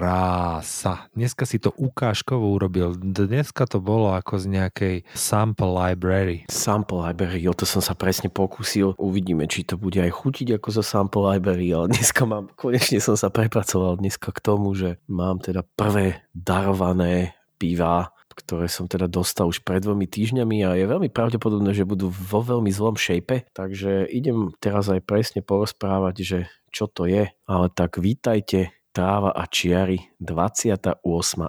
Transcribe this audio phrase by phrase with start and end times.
[0.00, 1.12] Krása.
[1.12, 2.96] Dneska si to ukážkovo urobil.
[2.96, 6.48] Dneska to bolo ako z nejakej sample library.
[6.48, 8.96] Sample library, o to som sa presne pokúsil.
[8.96, 13.12] Uvidíme, či to bude aj chutiť ako zo sample library, ale dneska mám, konečne som
[13.12, 19.52] sa prepracoval dneska k tomu, že mám teda prvé darované piva, ktoré som teda dostal
[19.52, 24.08] už pred dvomi týždňami a je veľmi pravdepodobné, že budú vo veľmi zlom shape, takže
[24.08, 26.38] idem teraz aj presne porozprávať, že
[26.72, 30.98] čo to je, ale tak vítajte Tráva a čiary, 28.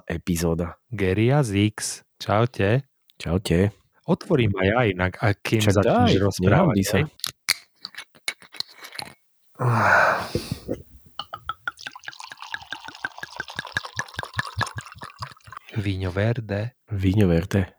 [0.06, 0.78] epizóda.
[0.94, 2.86] Geria Zix, čaute.
[3.18, 3.74] Čaute.
[4.06, 6.76] Otvorím aj ja inak, a kým Čak začneš daj, rozprávať.
[6.86, 7.02] Sa.
[15.82, 16.78] Víňo verde.
[16.94, 17.74] Víňo verde.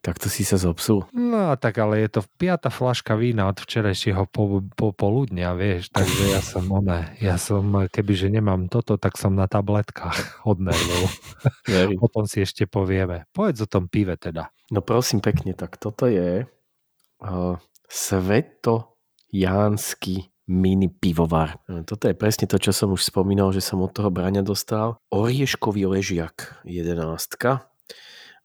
[0.00, 1.04] Tak to si sa zopsul.
[1.12, 6.24] No tak ale je to piata flaška vína od včerajšieho po, po poludnia, vieš, takže
[6.32, 11.04] ja som one, ja som, kebyže nemám toto, tak som na tabletkách od nervov.
[12.02, 13.28] Potom si ešte povieme.
[13.36, 14.48] Povedz o tom pive teda.
[14.72, 18.96] No prosím pekne, tak toto je uh, Sveto
[19.28, 21.62] Jánsky mini pivovar.
[21.86, 24.98] Toto je presne to, čo som už spomínal, že som od toho braňa dostal.
[25.14, 27.70] Orieškový ležiak jedenástka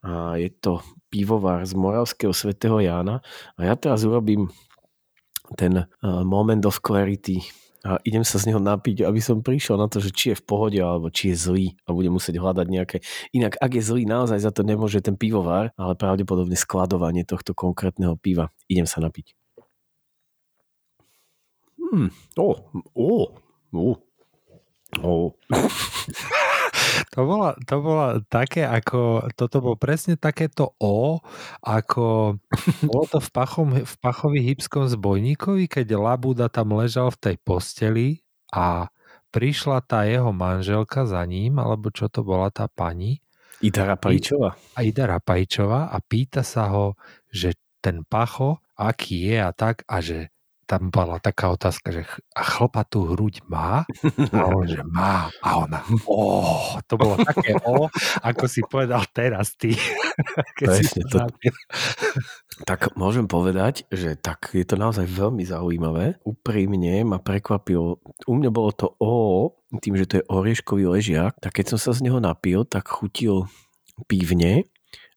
[0.05, 3.21] a je to pivovar z Moravského svätého Jána
[3.55, 4.49] a ja teraz urobím
[5.55, 7.45] ten uh, moment of clarity
[7.85, 10.45] a idem sa z neho napiť, aby som prišiel na to, že či je v
[10.49, 12.97] pohode alebo či je zlý a budem musieť hľadať nejaké.
[13.29, 18.17] Inak, ak je zlý, naozaj za to nemôže ten pivovar, ale pravdepodobne skladovanie tohto konkrétneho
[18.17, 18.49] piva.
[18.65, 19.37] Idem sa napiť.
[21.77, 22.09] Hmm.
[22.41, 22.57] Oh,
[22.97, 23.37] oh,
[23.69, 23.95] oh.
[25.05, 25.37] Oh.
[27.15, 31.23] To bola, to bola také ako, toto bolo presne takéto O,
[31.63, 32.37] ako
[32.83, 38.07] bolo to v, pachom, v pachovi hybskom zbojníkovi, keď Labuda tam ležal v tej posteli
[38.51, 38.91] a
[39.31, 43.23] prišla tá jeho manželka za ním, alebo čo to bola tá pani.
[43.63, 44.55] Ida Rapajčová.
[44.75, 46.99] A Ida Rapajčová a pýta sa ho,
[47.31, 50.34] že ten pacho, aký je a tak, a že
[50.65, 52.01] tam bola taká otázka, že
[52.33, 53.85] a chlpatú hruď má?
[54.33, 55.29] A on, že má.
[55.45, 57.85] A ona, oh, to bolo také o,
[58.25, 59.77] ako si povedal teraz ty.
[60.59, 61.29] Keď si to...
[62.65, 66.17] tak môžem povedať, že tak je to naozaj veľmi zaujímavé.
[66.25, 68.01] Úprimne ma prekvapilo.
[68.25, 71.91] U mňa bolo to o, tým, že to je orieškový ležiak, tak keď som sa
[71.93, 73.45] z neho napil, tak chutil
[74.09, 74.67] pívne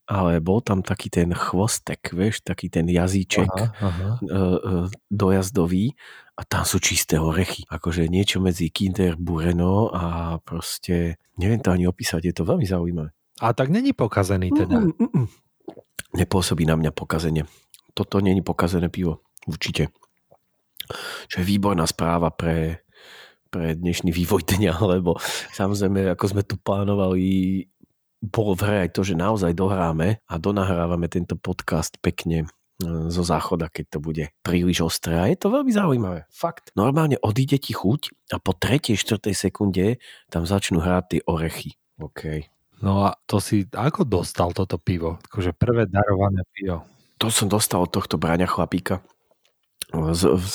[0.08, 4.08] ale bol tam taký ten chvostek, vieš, taký ten jazyček aha, aha.
[4.24, 4.72] E, e,
[5.12, 5.92] dojazdový
[6.32, 7.68] a tam sú čisté orechy.
[7.68, 13.12] Akože niečo medzi Kinder Bureno a proste, neviem to ani opísať, je to veľmi zaujímavé.
[13.44, 14.80] A tak není pokazený teda?
[14.80, 15.28] Mm, mm, mm.
[16.16, 17.44] Nepôsobí na mňa pokazenie.
[17.92, 19.92] Toto není pokazené pivo, určite.
[21.28, 22.80] Čo je výborná správa pre,
[23.52, 25.20] pre dnešný vývoj dňa, lebo
[25.52, 27.60] samozrejme, ako sme tu plánovali
[28.18, 32.46] bolo v hre aj to, že naozaj dohráme a donahrávame tento podcast pekne e,
[33.08, 35.14] zo záchoda, keď to bude príliš ostré.
[35.18, 36.26] A je to veľmi zaujímavé.
[36.30, 36.74] Fakt.
[36.74, 38.98] Normálne odíde ti chuť a po 3.
[38.98, 39.30] 4.
[39.30, 41.78] sekunde tam začnú hrať tie orechy.
[42.02, 42.46] OK.
[42.78, 45.18] No a to si ako dostal toto pivo?
[45.30, 46.86] Akože prvé darované pivo.
[47.18, 49.02] To som dostal od tohto braňa chlapíka.
[49.90, 50.54] Z, z,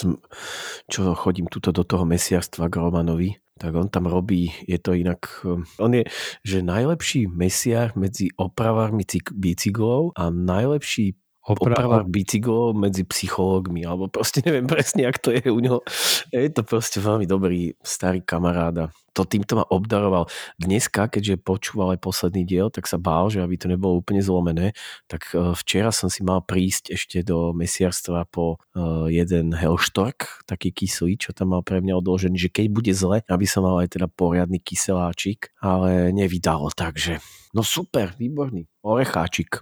[0.87, 5.45] čo chodím tuto do toho mesiarstva k Romanovi tak on tam robí, je to inak,
[5.45, 6.03] um, on je,
[6.41, 14.39] že najlepší mesiar medzi opravármi bicyklov a najlepší Opra- opravár bicyklov medzi psychológmi, alebo proste
[14.47, 15.83] neviem presne, ak to je u neho.
[16.31, 18.95] Je to proste veľmi dobrý starý kamaráda.
[19.13, 20.31] To týmto ma obdaroval.
[20.57, 24.73] Dneska, keďže počúval aj posledný diel, tak sa bál, že aby to nebolo úplne zlomené,
[25.05, 30.73] tak e, včera som si mal prísť ešte do mesiarstva po uh, jeden Hellstork, taký
[30.73, 33.99] kyslý, čo tam mal pre mňa odložený, že keď bude zle, aby som mal aj
[33.99, 37.21] teda poriadny kyseláčik, ale nevydalo, takže
[37.53, 39.61] no super, výborný, orecháčik.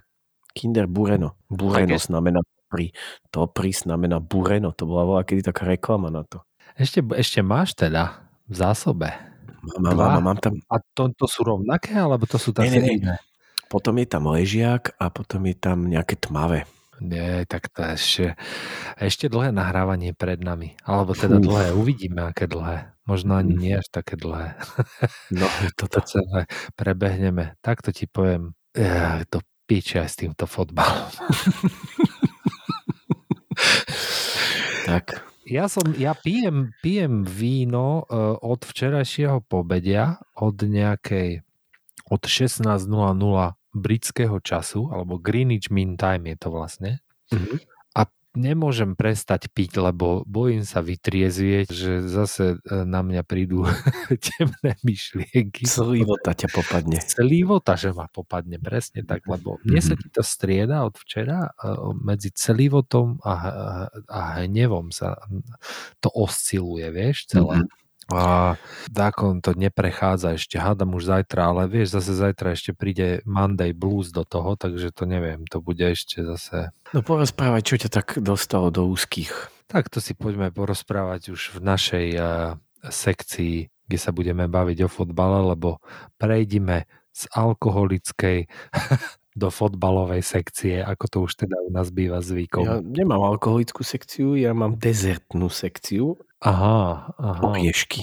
[0.52, 1.36] Kinder Bureno.
[1.48, 2.06] Bureno okay.
[2.06, 2.92] znamená pri.
[3.32, 4.72] To pri znamená Bureno.
[4.72, 6.44] To bola bola kedy taká reklama na to.
[6.76, 9.12] Ešte, ešte máš teda v zásobe?
[9.62, 10.58] Mám, mám, mám, mám tam...
[10.72, 13.20] A to, to sú rovnaké, alebo to sú také iné?
[13.70, 16.66] Potom je tam ležiak a potom je tam nejaké tmavé.
[17.02, 18.38] Nie, tak to ešte,
[18.94, 20.78] ešte dlhé nahrávanie pred nami.
[20.86, 21.50] Alebo teda Fú.
[21.50, 22.94] dlhé, uvidíme, aké dlhé.
[23.02, 24.54] Možno ani nie až také dlhé.
[25.34, 26.46] No, Toto celé
[26.78, 27.58] prebehneme.
[27.58, 31.08] Takto ti poviem, ja, to piče aj s týmto fotbalom.
[34.88, 35.24] tak.
[35.48, 41.40] Ja som, ja pijem, pijem víno uh, od včerajšieho pobedia, od nejakej,
[42.12, 42.68] od 16.00
[43.72, 47.00] britského času, alebo Greenwich Mean Time je to vlastne.
[47.32, 47.71] Mhm.
[48.32, 53.68] Nemôžem prestať piť, lebo bojím sa vytriezvieť, že zase e, na mňa prídu
[54.32, 55.68] temné myšlienky.
[55.68, 56.96] Slivota ťa popadne.
[57.04, 61.76] Celivota, že ma popadne, presne tak, lebo mne sa ti to strieda od včera e,
[62.00, 63.34] medzi celivotom a,
[64.08, 65.20] a hnevom sa
[66.00, 67.60] to osciluje, vieš, celé.
[67.60, 67.81] Mhm.
[68.10, 68.58] A
[68.90, 74.10] zákon to neprechádza ešte, hádam už zajtra, ale vieš, zase zajtra ešte príde Monday Blues
[74.10, 76.74] do toho, takže to neviem, to bude ešte zase...
[76.90, 79.30] No porozprávaj, čo ťa tak dostalo do úzkých.
[79.70, 84.88] Tak to si poďme porozprávať už v našej uh, sekcii, kde sa budeme baviť o
[84.90, 85.78] fotbale, lebo
[86.18, 88.48] prejdime z alkoholickej
[89.32, 92.64] do fotbalovej sekcie, ako to už teda u nás býva zvykom.
[92.68, 96.20] Ja nemám alkoholickú sekciu, ja mám dezertnú sekciu.
[96.42, 97.42] Aha, aha.
[97.54, 98.02] Oriešky.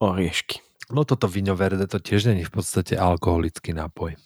[0.00, 0.64] Oriešky.
[0.92, 4.16] No toto víno verde to tiež není v podstate alkoholický nápoj.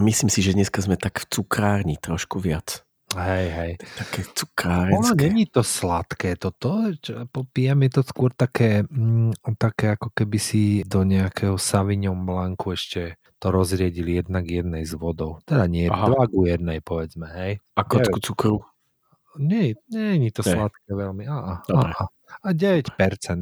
[0.00, 2.80] Myslím si, že dneska sme tak v cukrárni trošku viac.
[3.16, 3.72] Hej, hej.
[3.96, 5.20] Také Ono cukrárenské.
[5.30, 10.82] není to sladké toto, čo popijam je to skôr také, mm, také ako keby si
[10.84, 15.38] do nejakého Savignon Blancu ešte to rozriedili jednak jednej s vodou.
[15.46, 16.08] Teda nie, Aha.
[16.08, 17.52] dva ku jednej povedzme, hej.
[17.78, 18.64] A kotku cukru.
[19.36, 20.52] Nie, nie je to Nie.
[20.56, 21.28] sladké veľmi.
[21.28, 22.04] Á, á, á.
[22.42, 22.92] A 9%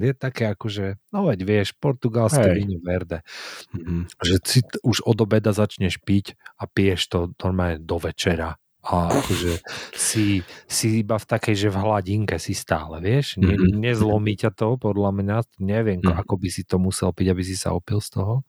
[0.00, 2.56] je také akože, no veď vieš, portugalské Hej.
[2.60, 3.24] víno verde,
[3.72, 4.12] Mhm.
[4.20, 8.60] že si t- už od obeda začneš piť a piješ to normálne do večera.
[8.84, 9.64] A akože
[9.96, 13.40] si, si iba v takej, že v hladinke si stále, vieš?
[13.40, 13.80] Ne, Mhm.
[13.80, 15.36] nezlomí ťa to, podľa mňa.
[15.56, 16.20] Neviem, Mhm.
[16.20, 18.44] ako by si to musel piť, aby si sa opil z toho.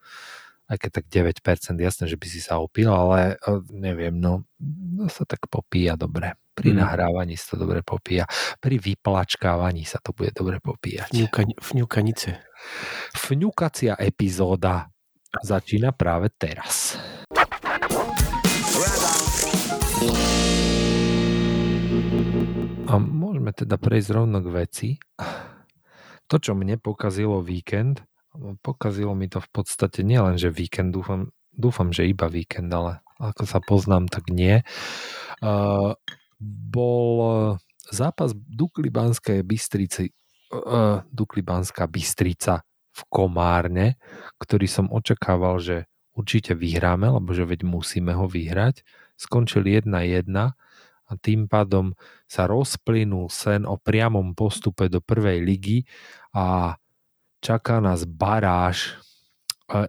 [0.65, 4.49] Aj keď tak 9%, jasné, že by si sa opil, ale e, neviem, no,
[4.91, 6.33] no sa tak popíja dobre.
[6.55, 6.77] Pri Mhm.
[6.79, 8.25] nahrávaní sa to dobre popíja.
[8.57, 11.11] Pri vyplačkávaní sa to bude dobre popíjať.
[11.11, 12.31] Fňuka- Fňukanice.
[13.13, 14.89] Fňukacia epizóda
[15.43, 16.95] začína práve teraz.
[22.85, 24.89] A môžeme teda prejsť rovno k veci.
[26.25, 28.01] To, čo mne pokazilo víkend,
[28.61, 33.43] pokazilo mi to v podstate nielen, že víkend, dúfam, dúfam, že iba víkend, ale ako
[33.47, 34.59] sa poznám, tak nie.
[35.39, 35.95] Uh,
[36.71, 37.55] bol
[37.89, 40.11] zápas Dukly Banskej Bystrici,
[40.51, 42.63] uh, Dukly Banská Bystrica
[42.95, 43.99] v Komárne,
[44.39, 45.77] ktorý som očakával, že
[46.15, 48.87] určite vyhráme, lebo že veď musíme ho vyhrať.
[49.19, 50.27] Skončil 1-1
[51.05, 51.93] a tým pádom
[52.25, 55.77] sa rozplynul sen o priamom postupe do prvej ligy
[56.33, 56.75] a
[57.45, 58.97] čaká nás baráž.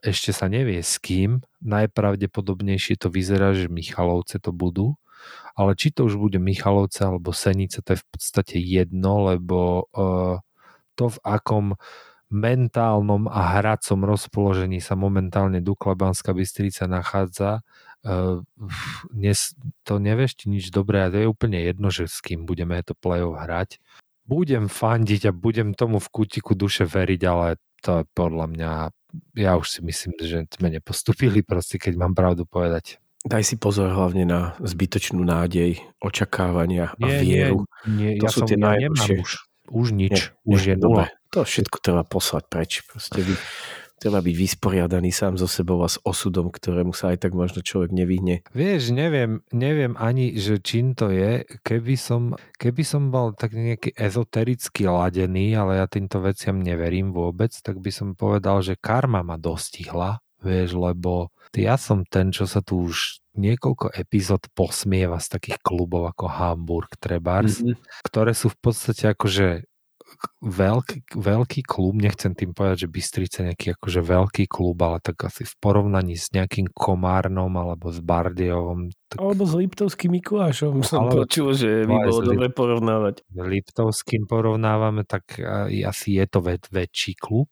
[0.04, 1.40] Ešte sa nevie s kým.
[1.64, 5.00] Najpravdepodobnejšie to vyzerá, že Michalovce to budú.
[5.56, 10.36] Ale či to už bude Michalovce alebo Senice, to je v podstate jedno, lebo uh,
[11.00, 11.80] to v akom
[12.28, 17.64] mentálnom a hracom rozpoložení sa momentálne Dukla Banská Bystrica nachádza,
[19.10, 22.78] dnes to nevieš ti nič dobré a to je úplne jedno, že s kým budeme
[22.86, 23.82] to play-off hrať.
[24.26, 28.70] Budem fandiť a budem tomu v kútiku duše veriť, ale to je podľa mňa,
[29.38, 32.98] ja už si myslím, že sme nepostupili proste, keď mám pravdu povedať.
[33.26, 37.66] Daj si pozor hlavne na zbytočnú nádej, očakávania a Nie, vieru.
[37.86, 39.18] Nie, To ja sú som, tie ja najhoršie.
[39.18, 39.30] už,
[39.70, 41.04] už nič, Nie, už nie, je nula.
[41.34, 42.86] To všetko treba poslať preč.
[42.86, 43.34] Proste by,
[43.96, 47.90] treba byť vysporiadaný sám so sebou a s osudom, ktorému sa aj tak možno človek
[47.92, 48.44] nevyhne.
[48.52, 53.96] Vieš, neviem, neviem ani, že čím to je, keby som, keby som bol tak nejaký
[53.96, 59.40] ezotericky ladený, ale ja týmto veciam neverím vôbec, tak by som povedal, že karma ma
[59.40, 65.58] dostihla, vieš, lebo ja som ten, čo sa tu už niekoľko epizód posmieva z takých
[65.60, 67.76] klubov ako Hamburg, Trebars, Mhm.
[68.04, 69.64] ktoré sú v podstate akože
[70.40, 75.18] veľký, veľký klub, nechcem tým povedať, že Bystrica je nejaký akože veľký klub, ale tak
[75.22, 81.06] asi v porovnaní s nejakým Komárnom alebo s Bardievom, tak Alebo s Liptovským Mikulášom som
[81.06, 83.14] Alebo- počul, že by No bolo s Lip- dobre porovnávať.
[83.32, 87.50] Liptovským porovnávame, tak aj asi je to väč- väčší klub.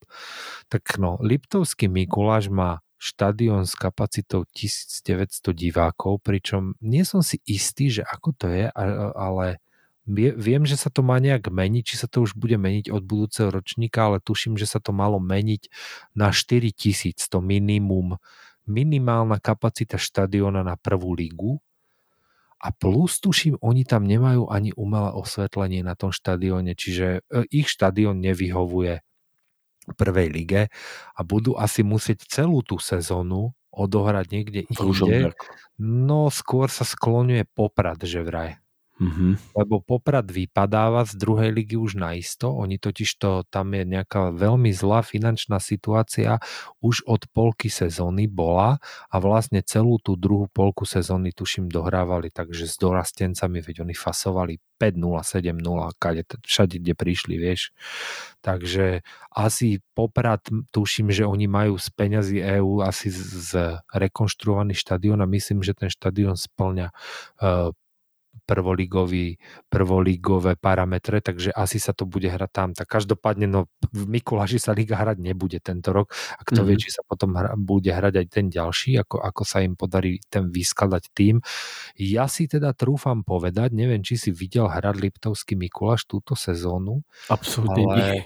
[0.68, 7.92] Tak no, Liptovský Mikuláš má štadión s kapacitou 1900 divákov, pričom nie som si istý,
[7.92, 8.64] že ako to je,
[9.12, 9.60] ale
[10.06, 13.48] viem, že sa to má nejak meniť, či sa to už bude meniť od budúceho
[13.48, 15.72] ročníka, ale tuším, že sa to malo meniť
[16.12, 18.20] na 4000, to minimum,
[18.68, 21.60] minimálna kapacita štadióna na prvú ligu
[22.64, 27.68] a plus tuším, oni tam nemajú ani umelé osvetlenie na tom štadióne, čiže e, ich
[27.68, 29.04] štadión nevyhovuje
[30.00, 30.62] prvej lige
[31.12, 35.36] a budú asi musieť celú tú sezónu odohrať niekde inde.
[35.76, 38.63] No skôr sa skloňuje Poprad, že vraj.
[38.94, 39.58] Mhm.
[39.58, 42.54] Lebo Poprad vypadáva z druhej ligy už naisto.
[42.54, 46.38] Oni totiž to, tam je nejaká veľmi zlá finančná situácia
[46.78, 48.78] už od polky sezóny bola
[49.10, 54.62] a vlastne celú tú druhú polku sezóny tuším dohrávali takže s dorastencami, veď oni fasovali
[54.78, 57.74] 5-0, 7-0, kade, všade, kde prišli, vieš.
[58.46, 59.02] Takže
[59.34, 63.52] asi Poprad, tuším, že oni majú z peňazí EÚ asi z, z
[63.90, 67.74] rekonštruovaný štadión a myslím, že ten štadión splňa uh,
[68.44, 72.68] prvoligový, prvoligové parametre, takže asi sa to bude hrať tam.
[72.74, 76.68] Tak každopádne, no v Mikuláši sa liga hrať nebude tento rok a kto mm-hmm.
[76.68, 80.20] vie, či sa potom hra, bude hrať aj ten ďalší, ako, ako sa im podarí
[80.28, 81.40] ten vyskladať tým.
[81.96, 87.00] Ja si teda trúfam povedať, neviem, či si videl hrať Liptovský Mikuláš túto sezónu.
[87.32, 88.20] Absolútne ale nie.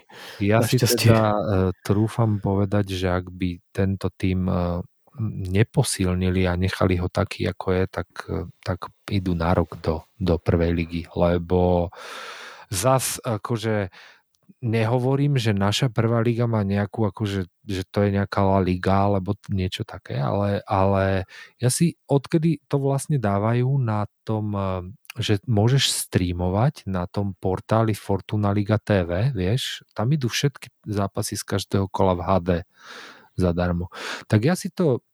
[0.50, 4.83] Ja si teda uh, trúfam povedať, že ak by tento tým uh,
[5.27, 8.09] neposilnili a nechali ho taký, ako je, tak,
[8.63, 8.79] tak
[9.11, 11.91] idú na rok do, do prvej ligy, lebo
[12.71, 13.91] zas akože
[14.59, 19.39] nehovorím, že naša prvá liga má nejakú, akože, že to je nejaká La Liga alebo
[19.53, 21.29] niečo také, ale, ale
[21.63, 24.57] ja si odkedy to vlastne dávajú na tom,
[25.19, 31.45] že môžeš streamovať na tom portáli Fortuna Liga TV, vieš, tam idú všetky zápasy z
[31.47, 32.51] každého kola v HD
[33.39, 33.95] zadarmo.
[34.27, 35.07] Tak ja si to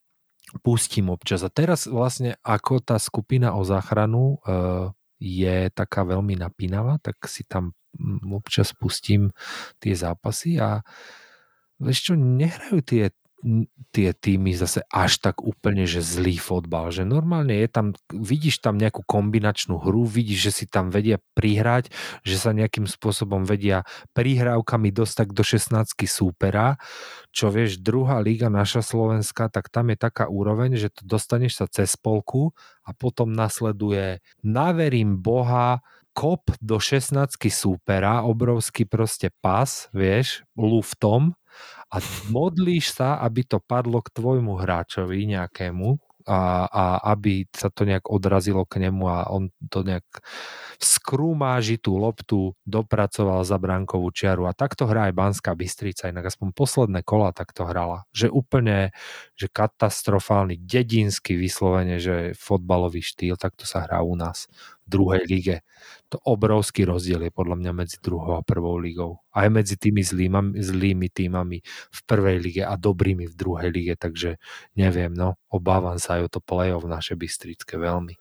[0.62, 1.42] pustím občas.
[1.42, 7.46] A teraz vlastne ako tá skupina o záchranu uh, je taká veľmi napínavá, tak si
[7.46, 7.72] tam
[8.26, 9.30] občas pustím
[9.78, 10.82] tie zápasy a
[11.78, 13.14] vieš čo, nehrajú tie
[13.92, 16.88] tie týmy zase až tak úplne, že zlý fotbal.
[16.88, 21.92] Že normálne je tam, vidíš tam nejakú kombinačnú hru, vidíš, že si tam vedia prihrať,
[22.24, 23.84] že sa nejakým spôsobom vedia
[24.16, 26.80] prihrávkami dostať do 16 súpera,
[27.36, 31.66] čo vieš, druhá liga naša Slovenska, tak tam je taká úroveň, že to dostaneš sa
[31.68, 32.56] cez polku
[32.88, 35.84] a potom nasleduje naverím Boha,
[36.14, 41.34] kop do 16 súpera, obrovský proste pas, vieš, luftom
[41.92, 41.96] a
[42.32, 48.08] modlíš sa, aby to padlo k tvojmu hráčovi nejakému a, a aby sa to nejak
[48.08, 50.04] odrazilo k nemu a on to nejak
[50.80, 54.48] skrúmáži tú loptu dopracoval za bránkovú čiaru.
[54.48, 58.08] A takto hrá aj Banská Bystrica, inak aspoň posledné kola takto hrala.
[58.16, 58.96] Že úplne,
[59.36, 64.48] že katastrofálny, dedinský vyslovene, že fotbalový štýl, takto sa hrá u nás
[64.86, 65.56] druhej lige.
[66.12, 69.24] To obrovský rozdiel je podľa mňa medzi druhou a prvou ligou.
[69.34, 71.58] Aj medzi tými zlými, zlými týmami
[71.90, 74.38] v prvej lige a dobrými v druhej lige, takže
[74.78, 78.14] neviem, no, obávam sa aj o to play-off naše Bystrické veľmi.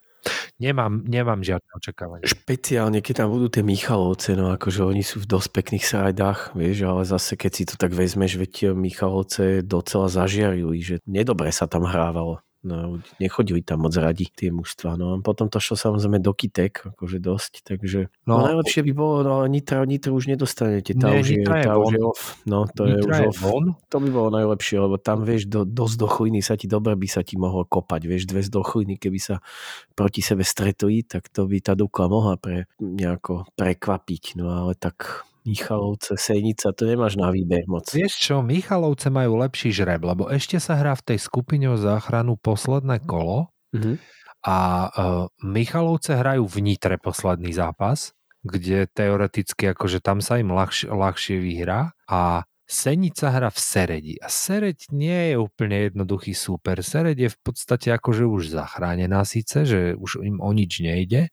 [0.56, 2.24] Nemám, nemám žiadne očakávanie.
[2.24, 6.88] Špeciálne, keď tam budú tie Michalovce, no akože oni sú v dosť pekných srajdách, vieš,
[6.88, 11.84] ale zase keď si to tak vezmeš, veď Michalovce docela zažiarili, že nedobre sa tam
[11.84, 12.40] hrávalo.
[12.64, 14.96] No, nechodili tam moc radi tie mužstva.
[14.96, 18.92] No a potom to šlo samozrejme do Kitek, akože dosť, takže no, no najlepšie by
[18.96, 21.92] bolo, no Nitra, Nitra už nedostanete, tá, Nie, už, je, je tá von.
[21.92, 22.24] už je off.
[22.48, 23.40] No, to je Nitra už je off.
[23.44, 23.66] von?
[23.92, 27.08] To by bolo najlepšie, lebo tam vieš, do, dosť do chujny sa ti dobre by
[27.12, 29.44] sa ti mohlo kopať, vieš, dve do chujny, keby sa
[29.92, 35.28] proti sebe stretli, tak to by tá Dukla mohla pre, nejako prekvapiť, no ale tak
[35.44, 37.92] Michalovce, Sejnica, to nemáš na výber moc.
[37.92, 42.40] Vieš čo, Michalovce majú lepší žreb, lebo ešte sa hrá v tej skupine o záchranu
[42.40, 43.98] posledné kolo Mhm.
[44.46, 50.92] a uh, Michalovce hrajú v Nitre posledný zápas, kde teoreticky akože tam sa im ľahšie,
[50.92, 56.80] ľahšie vyhrá a Senica hra v Seredi a Sereď nie je úplne jednoduchý súper.
[56.80, 61.28] Sereď je v podstate akože už zachránená síce, že už im o nič nejde,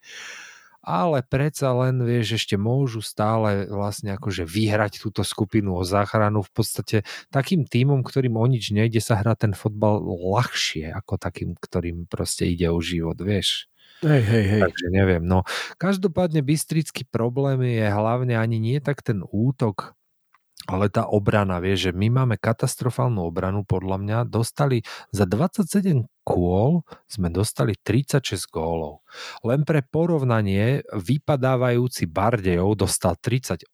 [0.80, 6.40] ale predsa len, vieš, ešte môžu stále vlastne akože vyhrať túto skupinu o záchranu.
[6.40, 6.96] V podstate
[7.28, 12.48] takým týmom, ktorým o nič nejde, sa hrá ten fotbal ľahšie ako takým, ktorým proste
[12.48, 13.68] ide o život, vieš.
[14.00, 14.60] Hej, hej, hej.
[14.64, 15.44] Takže neviem, no.
[15.76, 19.92] Každopádne Bystrický problém je hlavne ani nie tak ten útok,
[20.70, 26.86] ale tá obrana, vieš, že my máme katastrofálnu obranu, podľa mňa, dostali za 27 kôl
[27.10, 29.02] sme dostali 36 gólov.
[29.42, 33.66] Len pre porovnanie, vypadávajúci Bardejov dostal 38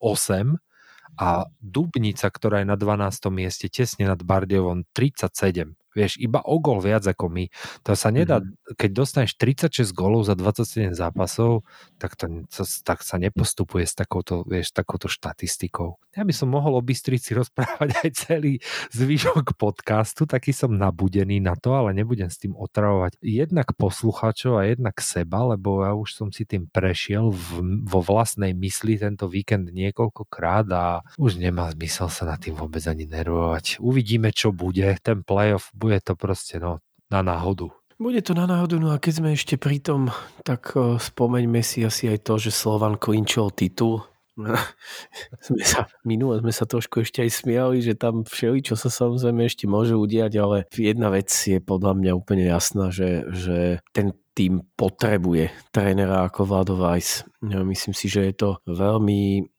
[1.21, 1.29] a
[1.61, 3.29] Dubnica, ktorá je na 12.
[3.29, 5.77] mieste, tesne nad Bardejovom 37.
[5.97, 7.49] Vieš, iba o gol viac ako my.
[7.89, 8.77] To sa nedá, mm-hmm.
[8.77, 11.65] keď dostaneš 36 golov za 27 zápasov,
[11.97, 12.45] tak, to,
[12.85, 15.97] tak sa nepostupuje s takouto, vieš, takouto štatistikou.
[16.13, 18.61] Ja by som mohol o Bystrici rozprávať aj celý
[18.93, 24.69] zvyšok podcastu, taký som nabudený na to, ale nebudem s tým otravovať jednak poslucháčov a
[24.69, 29.71] jednak seba, lebo ja už som si tým prešiel v, vo vlastnej mysli tento víkend
[29.71, 30.85] niekoľkokrát a
[31.15, 33.79] už nemá zmysel sa na tým vôbec ani nervovať.
[33.79, 34.99] Uvidíme, čo bude.
[34.99, 37.71] Ten playoff, bude to proste no, na náhodu.
[37.97, 40.13] Bude to na náhodu, no a keď sme ešte pri tom,
[40.45, 44.05] tak spomeňme si asi aj to, že Slovan klinčil titul.
[45.47, 49.49] sme sa, minule sme sa trošku ešte aj smiali, že tam všeli, čo sa samozrejme
[49.49, 54.61] ešte môže udiať, ale jedna vec je podľa mňa úplne jasná, že, že ten tým
[54.77, 57.25] potrebuje trénera ako Vlado Weiss.
[57.41, 59.49] Ja myslím si, že je to veľmi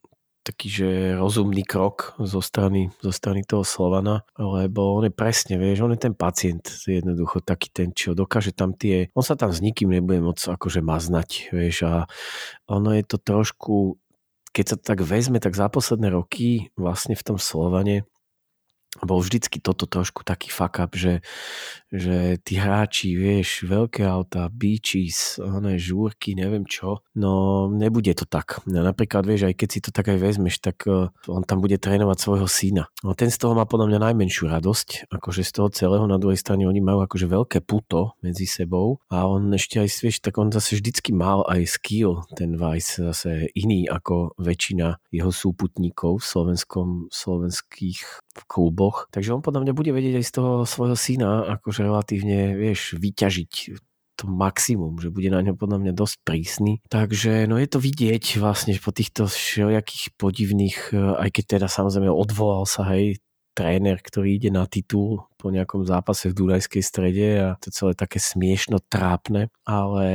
[0.49, 0.89] taký, že
[1.21, 6.01] rozumný krok zo strany, zo strany toho Slovana, lebo on je presne, vieš, on je
[6.01, 10.25] ten pacient, jednoducho taký ten, čo dokáže tam tie, on sa tam s nikým nebude
[10.25, 12.09] môcť akože maznať, vieš, a
[12.65, 14.01] ono je to trošku,
[14.57, 18.09] keď sa tak vezme, tak za posledné roky vlastne v tom Slovane
[19.03, 21.23] bol vždycky toto trošku taký fuck up, že,
[21.93, 28.63] že tí hráči, vieš, veľké auta, beaches, oné žúrky, neviem čo, no nebude to tak.
[28.67, 31.79] No, napríklad, vieš, aj keď si to tak aj vezmeš, tak uh, on tam bude
[31.79, 32.91] trénovať svojho syna.
[33.05, 36.41] No ten z toho má podľa mňa najmenšiu radosť, akože z toho celého, na druhej
[36.41, 40.51] strane oni majú akože veľké puto medzi sebou a on ešte aj, vieš, tak on
[40.51, 46.89] zase vždycky mal aj skill, ten Vice zase iný ako väčšina jeho súputníkov v slovenskom,
[47.13, 48.88] slovenských kluboch.
[49.11, 53.53] Takže on podľa mňa bude vedieť aj z toho svojho syna akože relatívne, vieš, vyťažiť
[54.19, 56.83] to maximum, že bude na ňo podľa mňa dosť prísny.
[56.91, 62.11] Takže no je to vidieť vlastne po týchto všelijakých podivných, e, aj keď teda samozrejme
[62.11, 63.23] odvolal sa hej,
[63.55, 68.23] tréner, ktorý ide na titul po nejakom zápase v Dunajskej strede a to celé také
[68.23, 70.07] smiešno trápne, ale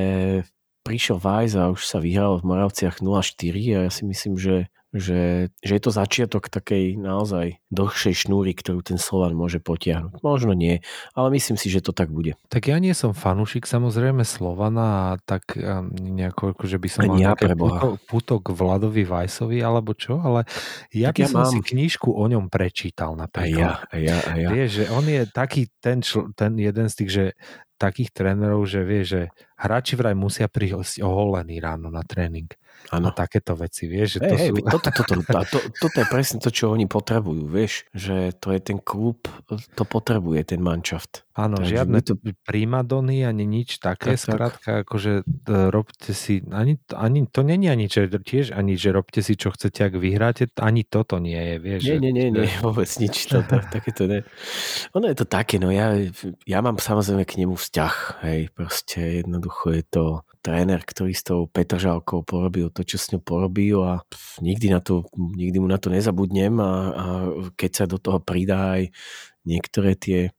[0.83, 5.49] prišiel Vajs a už sa vyhral v Moravciach 0-4 a ja si myslím, že že,
[5.65, 10.21] že je to začiatok takej naozaj dlhšej šnúry, ktorú ten Slovan môže potiahnuť.
[10.21, 10.85] Možno nie,
[11.17, 12.37] ale myslím si, že to tak bude.
[12.53, 15.57] Tak ja nie som fanúšik samozrejme Slovana tak
[15.97, 20.45] nejako, že by som mal ja puto, putok Vladovi Vajsovi alebo čo, ale
[20.93, 21.51] ja tak by ja som mám...
[21.51, 23.89] si knižku o ňom prečítal napríklad.
[23.89, 24.49] A ja, a ja, a ja.
[24.53, 27.25] Vieš, že on je taký ten, čl- ten jeden z tých, že
[27.81, 29.21] takých trénerov, že vie, že
[29.57, 32.47] hráči vraj musia prísť oholení ráno na tréning.
[32.91, 33.09] Ano.
[33.09, 34.17] A takéto veci, vieš.
[34.17, 34.53] Že to hey, sú...
[34.59, 37.87] hey, toto, toto, to, to, toto je presne to, čo oni potrebujú, vieš.
[37.95, 41.23] Že to je ten klub, to potrebuje ten manšaft.
[41.33, 42.13] Áno, Takže žiadne to...
[42.45, 44.81] primadony ani nič také, tak, skrátka, tak.
[44.85, 49.33] akože e, robte si, ani, ani, to není ani, že tiež ani, že robte si,
[49.33, 51.81] čo chcete, ak vyhráte, ani toto nie je, vieš.
[51.89, 54.21] Nie, nie, nie, nie, vôbec nič, to, to, takéto ne.
[54.93, 55.97] Ono je to také, no ja,
[56.45, 57.95] ja mám samozrejme k nemu vzťah,
[58.29, 60.05] hej, proste jednoducho je to
[60.43, 64.03] tréner, ktorý s tou Petržalkou porobil to, čo s ňou porobil a
[64.43, 67.05] nikdy, na to, nikdy mu na to nezabudnem a, a
[67.55, 68.91] keď sa do toho pridá aj
[69.47, 70.35] niektoré tie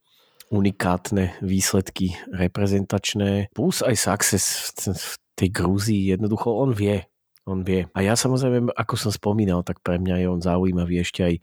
[0.53, 7.01] unikátne výsledky reprezentačné, plus aj success v tej Grúzii, jednoducho on vie,
[7.45, 7.85] on vie.
[7.93, 11.41] A ja samozrejme, ako som spomínal, tak pre mňa je on zaujímavý ešte aj e,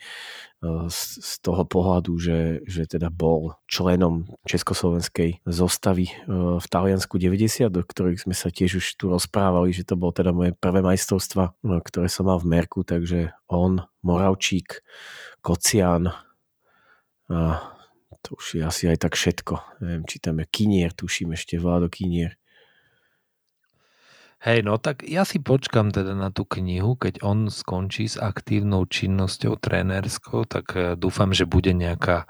[0.90, 6.14] z, z toho pohľadu, že, že teda bol členom Československej zostavy e,
[6.58, 10.34] v Taliansku 90, do ktorých sme sa tiež už tu rozprávali, že to bol teda
[10.34, 14.82] moje prvé majstrovstva, no, ktoré som mal v Merku, takže on, Moravčík,
[15.38, 16.10] Kocian
[17.32, 17.62] a
[18.22, 19.82] to už je asi aj tak všetko.
[19.82, 22.38] Neviem, či tam je Kinier, tuším ešte Vládo Kinier.
[24.42, 28.90] Hej, no tak ja si počkam teda na tú knihu, keď on skončí s aktívnou
[28.90, 32.26] činnosťou trénerskou, tak eh, dúfam, že bude nejaká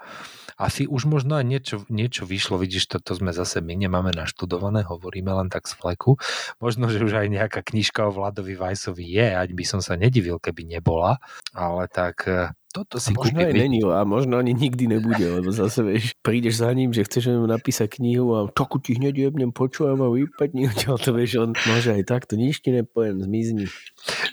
[0.53, 5.33] asi už možno aj niečo, niečo vyšlo, vidíš, toto sme zase my nemáme naštudované, hovoríme
[5.33, 6.21] len tak z fleku.
[6.61, 10.37] Možno, že už aj nejaká knižka o Vladovi Vajsovi je, ať by som sa nedivil,
[10.37, 11.17] keby nebola,
[11.57, 15.85] ale tak eh, toto si možno aj není a možno ani nikdy nebude, lebo zase
[15.85, 20.01] vieš, prídeš za ním, že chceš mu napísať knihu a takú ti hneď jebnem, počujem
[20.01, 20.73] a vypadni,
[21.05, 23.69] to vieš, on môže aj takto, nič ti nepoviem, zmizni.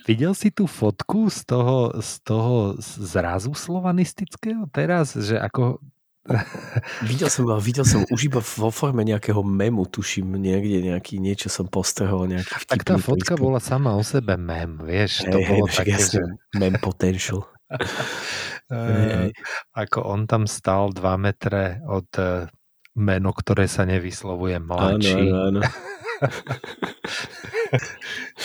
[0.09, 5.77] Videl si tú fotku z toho, z toho zrazu slovanistického teraz, že ako
[7.11, 11.69] videl som, videl som už iba vo forme nejakého memu, tuším, niekde nejaký, niečo som
[11.69, 13.45] postrehol, nejaký Tak tá fotka príspek.
[13.45, 16.61] bola sama o sebe mem, vieš, to hey, bolo hey, také, jasne, že...
[16.61, 17.45] mem potential.
[18.71, 19.35] Uh,
[19.75, 22.47] ako on tam stal 2 metre od uh,
[22.95, 25.27] meno, ktoré sa nevyslovuje mladší.
[25.27, 25.61] Áno, áno, áno.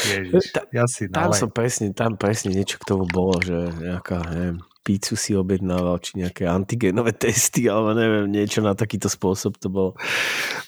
[0.10, 4.18] Ježiš, Ta, ja si tam som presne, tam presne niečo k tomu bolo, že nejaká,
[4.32, 9.68] neviem, pizzu si objednával, či nejaké antigenové testy, alebo neviem, niečo na takýto spôsob to
[9.68, 9.92] bolo.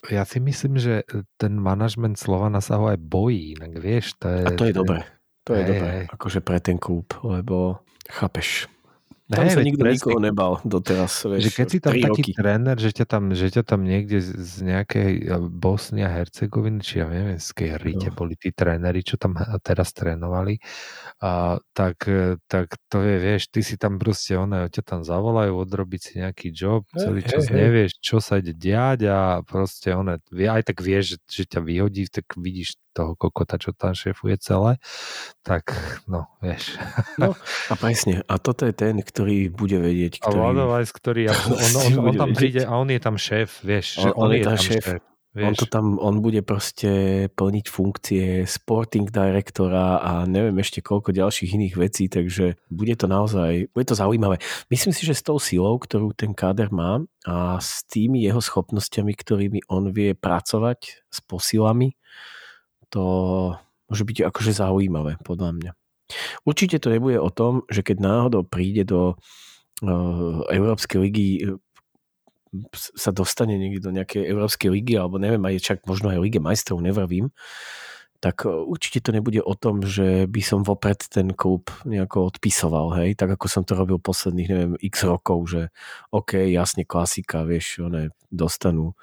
[0.09, 1.05] Ja si myslím, že
[1.37, 4.41] ten manažment Slovana sa ho aj bojí, inak vieš, to je...
[4.43, 4.99] A to je dobré.
[5.47, 6.05] To je Hej, dobré, hej.
[6.11, 8.67] akože pre ten klub, lebo chápeš.
[9.27, 9.95] Tam Hej, sa nikto presne.
[9.99, 12.31] nikoho nebal doteraz, vieš, že keď si tam taký roky.
[12.31, 16.79] tréner, že ťa tam, že ťa tam niekde z, z nejakej eh, Bosny a Hercegoviny,
[16.79, 18.15] či ja neviem, z kej rite No.
[18.15, 19.35] boli tí tréneri, čo tam
[19.67, 20.63] teraz trénovali,
[21.19, 25.59] a, tak, eh, tak to je, vieš, ty si tam proste, one ťa tam zavolajú,
[25.59, 27.67] odrobiť si nejaký job, celý hej, čas hej.
[27.67, 31.59] nevieš, čo sa ide diať a proste one, vie- aj tak vieš, že, že ťa
[31.59, 34.81] vyhodí, tak vidíš toho kokota, čo tam šéfuje celé,
[35.45, 35.77] tak
[36.09, 36.81] no, vieš.
[37.21, 37.37] No,
[37.71, 38.25] a presne.
[38.25, 40.37] A toto je ten, ktorý bude vedieť, A ktorý...
[40.41, 42.39] Vladovajs, ktorý, on, on, on, on tam vedieť.
[42.41, 44.85] príde a on je tam šéf, vieš, že On- on, je tam šéf.
[45.37, 45.61] On, vieš.
[45.61, 46.89] to tam, on bude proste
[47.37, 53.69] plniť funkcie sporting directora a neviem ešte koľko ďalších iných vecí, takže bude to naozaj,
[53.69, 54.41] bude to zaujímavé.
[54.73, 59.13] Myslím si, že s tou silou, ktorú ten káder má a s tými jeho schopnosťami,
[59.13, 61.93] ktorými on vie pracovať s posilami,
[62.89, 63.03] to
[63.87, 65.71] môže byť akože zaujímavé, podľa mňa.
[66.47, 71.59] Určite to nebude o tom, že keď náhodou príde do uh, Európskej ligy uh,
[72.71, 76.79] sa dostane niekde do nejakej Európskej ligy, alebo neviem, aj čak možno aj Lige majstrov,
[76.79, 77.27] nevravím,
[78.23, 82.95] tak uh, určite to nebude o tom, že by som vopred ten klub nejako odpisoval,
[83.03, 85.61] hej, tak ako som to robil posledných, neviem, x rokov, že
[86.15, 88.95] OK, jasne, klasika, vieš, one dostanú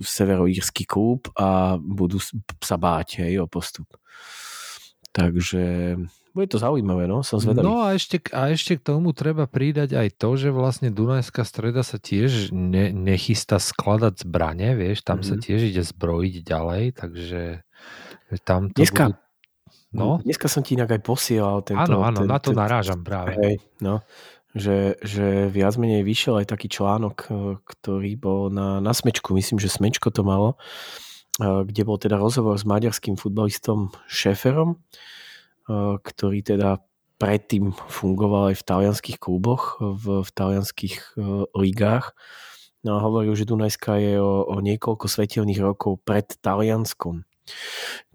[0.00, 2.16] severoírsky klub a budú
[2.60, 3.86] sa báť, hej, o postup.
[5.12, 5.96] Takže
[6.32, 7.64] bude to zaujímavé, no, som zvedavý.
[7.64, 11.80] No a ešte, a ešte k tomu treba pridať aj to, že vlastne Dunajská streda
[11.80, 15.40] sa tiež ne, nechystá skladať zbrane, vieš, tam sa Mhm.
[15.40, 17.42] tiež ide zbrojiť ďalej, takže
[18.26, 19.24] že tam to Dneska- budú...
[19.96, 21.80] No, Dneska som ti inak aj posielal tento...
[21.80, 23.32] áno, áno, ten, na to ten, narážam práve.
[23.32, 24.04] Hej, no,
[24.56, 29.60] že, že viac menej vyšiel aj taký článok, eh, ktorý bol na, na Smečku, myslím,
[29.60, 30.56] že Smečko to malo,
[31.38, 36.80] eh, kde bol teda rozhovor s maďarským futbalistom Šeferom, eh, ktorý teda
[37.20, 41.16] predtým fungoval aj v talianských kluboch, v, v talianských
[41.56, 42.12] ligách.
[42.84, 47.24] No a hovoril, že Dunajská je o, o niekoľko svetelných rokov pred Talianskom.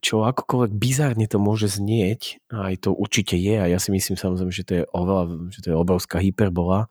[0.01, 4.51] Čo akokoľvek bizárne to môže znieť, aj to určite je, a ja si myslím samozrejme,
[4.51, 6.89] že to je oveľa, že to je obrovská hyperbola,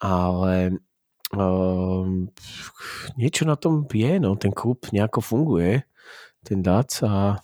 [0.00, 0.80] ale
[1.34, 2.28] um,
[3.16, 5.84] niečo na tom je, no, ten klub nejako funguje,
[6.44, 7.40] ten DAC a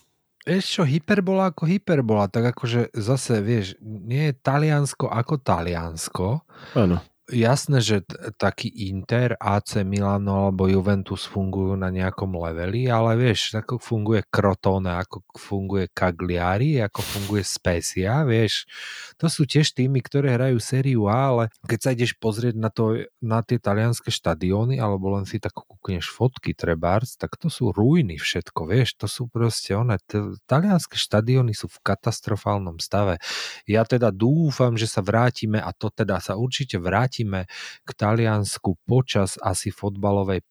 [0.46, 6.46] Vieš čo, hyperbola ako hyperbola, tak akože zase, vieš, nie je Taliansko ako Taliansko.
[6.78, 13.18] áno, Jasné, že t- taký Inter, AC Milano alebo Juventus fungujú na nejakom leveli, ale
[13.18, 18.70] vieš, ako funguje Crotone, ako funguje Cagliari, ako funguje Spezia, vieš,
[19.18, 23.02] to sú tiež týmy, ktoré hrajú sériu A, ale keď sa ideš pozrieť na, to,
[23.18, 28.22] na tie talianské štadióny, alebo len si tak kúkneš fotky trebárs, tak to sú ruiny
[28.22, 33.18] všetko, vieš, to sú proste one, t- talianské štadióny sú v katastrofálnom stave.
[33.66, 36.78] Ja teda dúfam, že sa vrátime a to teda sa určite
[37.16, 37.48] vrátime
[37.84, 40.44] k Taliansku počas asi fotbalovej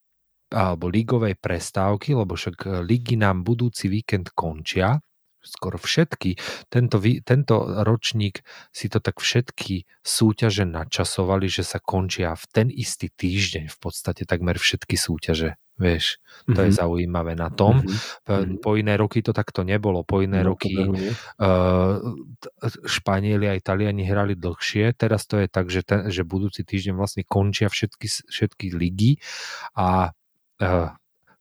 [0.53, 5.01] alebo ligovej prestávky, lebo však e, ligy nám budúci víkend končia
[5.41, 6.37] skoro všetky.
[6.69, 8.41] Tento, tento ročník
[8.73, 14.25] si to tak všetky súťaže načasovali, že sa končia v ten istý týždeň v podstate
[14.25, 15.57] takmer všetky súťaže.
[15.75, 16.77] Vieš, to je Mhm.
[16.79, 17.83] zaujímavé na tom.
[17.83, 18.63] Mhm.
[18.63, 20.07] Po- iné roky to takto nebolo.
[20.07, 20.71] Po iné No, roky.
[20.71, 22.15] Uh,
[22.87, 27.23] Španieli a Italiani hrali dlhšie, teraz to je tak, že, ten, že budúci týždeň vlastne
[27.27, 29.19] končia všetky, všetky ligy
[29.75, 30.15] a
[30.63, 30.89] uh,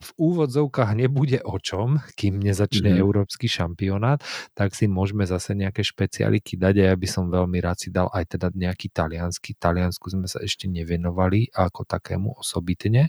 [0.04, 3.04] v úvodzovkách nebude o čom, kým nezačne mm-hmm.
[3.04, 4.20] európsky šampionát,
[4.52, 8.12] tak si môžeme zase nejaké špecialiky dať a ja by som veľmi rád si dal
[8.12, 9.56] aj teda nejaký taliansky.
[9.56, 13.08] Taliansku sme sa ešte nevenovali ako takému osobitne,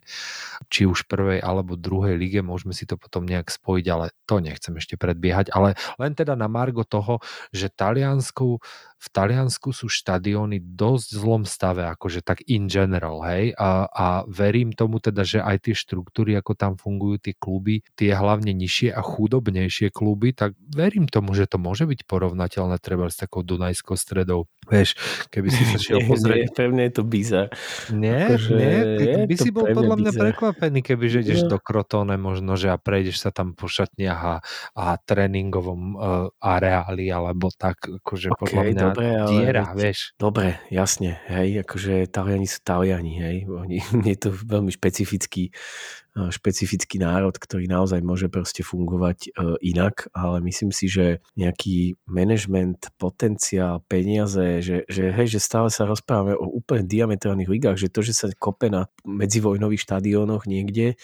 [0.72, 4.74] či už prvej alebo druhej lige, môžeme si to potom nejak spojiť, ale to nechcem
[4.80, 7.20] ešte predbiehať, ale len teda na margo toho,
[7.52, 8.64] že Taliansku,
[8.96, 14.72] v Taliansku sú štadióny dosť zlom stave, akože tak in general, hej, a, a verím
[14.72, 19.02] tomu teda, že aj tie štruktúry, ako tam fungujú tie kluby, tie hlavne nižšie a
[19.02, 24.46] chudobnejšie kluby, tak verím tomu, že to môže byť porovnateľné treba s takou Dunajskou stredou.
[24.66, 24.94] Vieš,
[25.30, 27.48] keby si sa šiel pozrieť nie, mňa je to bizar.
[27.90, 30.22] nie, Akože nie, ty by si bol podľa mňa bizar.
[30.24, 31.50] prekvapený, keby že ideš No.
[31.52, 34.36] do Krotone možno, že a prejdeš sa tam po šatniach a,
[34.74, 36.02] a tréningovom uh,
[36.38, 40.00] areáli, alebo tak, akože OK, podľa mňa dobre, ale diera, veď- vieš.
[40.16, 43.78] Dobre, jasne, hej, akože Taliani sú Taliani, hej, oni,
[44.12, 45.54] je to veľmi špecifický
[46.16, 49.30] špecifický národ, ktorý naozaj môže proste fungovať e,
[49.68, 55.84] inak, ale myslím si, že nejaký management, potenciál, peniaze, že, že, hej, že stále sa
[55.84, 60.96] rozprávame o úplne diametrálnych ligách, že to, že sa kope na medzivojnových štadiónoch niekde,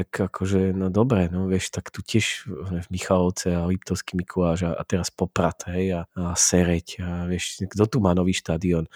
[0.00, 4.72] tak akože, no dobre, no vieš, tak tu tiež v Michalovce a Liptovský Mikuláš a,
[4.72, 8.88] a teraz Poprat, hej, a, a Sereď a vieš, kto tu má nový štadión?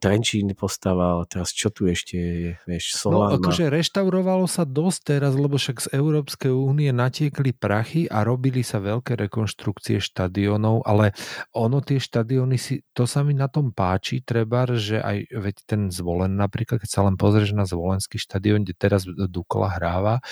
[0.00, 5.36] Trenčín postaval, teraz čo tu ešte je, vieš, No Solán akože reštaurovalo sa dosť teraz,
[5.36, 11.12] lebo však z Európskej únie natiekli prachy a robili sa veľké rekonštrukcie štadiónov, ale
[11.52, 15.80] ono tie štadióny si, to sa mi na tom páči, treba, že aj veď ten
[15.92, 20.24] zvolen napríklad, keď sa len pozrieš na zvolenský štadión, kde teraz Dukla hráva,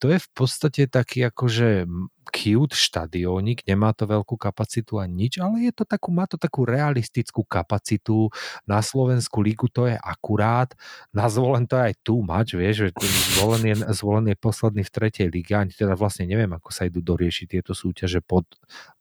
[0.00, 1.84] to je v podstate taký akože
[2.30, 6.62] cute štadiónik, nemá to veľkú kapacitu a nič, ale je to takú, má to takú
[6.64, 8.30] realistickú kapacitu.
[8.64, 10.72] Na Slovensku lígu to je akurát,
[11.10, 12.88] na zvolen to je aj tu mať, vieš, že
[13.36, 17.02] zvolen je, zvolen je posledný v tretej lige, ani teda vlastne neviem, ako sa idú
[17.02, 18.46] doriešiť tieto súťaže pod,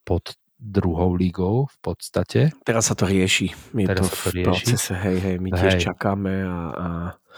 [0.04, 2.52] pod druhou ligou v podstate.
[2.68, 3.56] Teraz sa to rieši.
[3.72, 4.44] Je Teraz to sa to v rieši.
[4.44, 5.84] procese, hej, hej, my tiež Hej.
[5.88, 6.88] čakáme a, a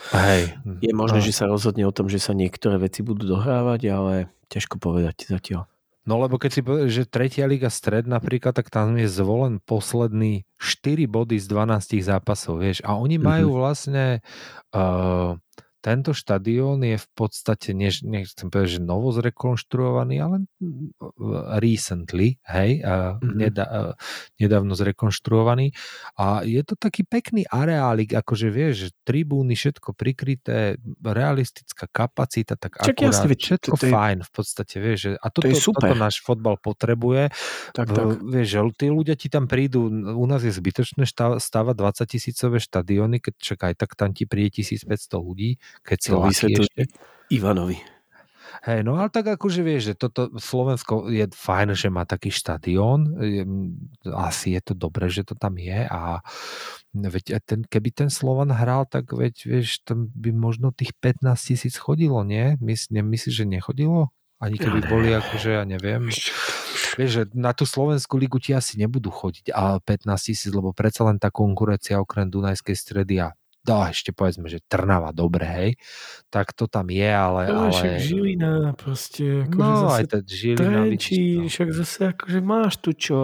[0.09, 0.57] Hej.
[0.81, 1.25] je možné, No.
[1.25, 4.13] že sa rozhodne o tom, že sa niektoré veci budú dohrávať, ale
[4.49, 5.69] ťažko povedať zatiaľ.
[6.01, 10.49] No lebo keď si povedal, že tretia liga stred napríklad, tak tam je zvolen posledný
[10.57, 12.81] 4 body z 12 zápasov, vieš.
[12.81, 14.25] A oni majú vlastne
[14.73, 15.37] uh,
[15.81, 20.93] tento štadión je v podstate, než, nechcem povedať, že novo zrekonštruovaný, ale mm,
[21.57, 23.33] recently, hej, Mhm.
[23.33, 23.65] nedá,
[24.37, 25.73] nedávno zrekonštruovaný.
[26.15, 32.95] A je to taký pekný areálik, akože vieš, tribúny, všetko prikryté, realistická kapacita, tak Čak
[32.95, 35.89] akurát, jasne, to- všetko to je- fajn v podstate, vieš, že, a toto, je super.
[35.89, 37.33] toto náš fotbal potrebuje.
[37.73, 38.05] Tak, V- tak.
[38.21, 41.03] Vieš, že tí ľudia ti tam prídu, u nás je zbytočné
[41.41, 46.27] stavať 20 tisícové štadióny, keď čak aj tak tam ti príde 1500 ľudí, keď laký
[46.29, 46.83] vysvetlí ešte.
[47.31, 47.79] Ivanovi.
[48.61, 53.09] Hej, no ale tak akože vieš, že toto Slovensko je fajn, že má taký štadión,
[54.05, 56.21] asi je to dobré, že to tam je a
[56.93, 61.73] veď ten, keby ten Slovan hral, tak veď vieš, tam by možno tých 15 tisíc
[61.73, 62.53] chodilo, nie?
[62.61, 64.13] Mys, nemyslíš, že nechodilo?
[64.37, 66.13] Ani keby boli akože, ja neviem,
[67.01, 71.09] vieš, že na tú Slovenskú ligu ti asi nebudú chodiť a 15 tisíc, lebo predsa
[71.09, 75.69] len tá konkurencia okrem Dunajskej stredy a dá ešte povedzme, že Trnava, dobre, hej,
[76.33, 77.41] tak to tam je, ale...
[77.49, 77.73] No, ale...
[77.73, 81.49] však Žilina, proste, akože No, zase aj ten Žilina, Trenčín, to.
[81.49, 83.17] však zase akože máš tu čo,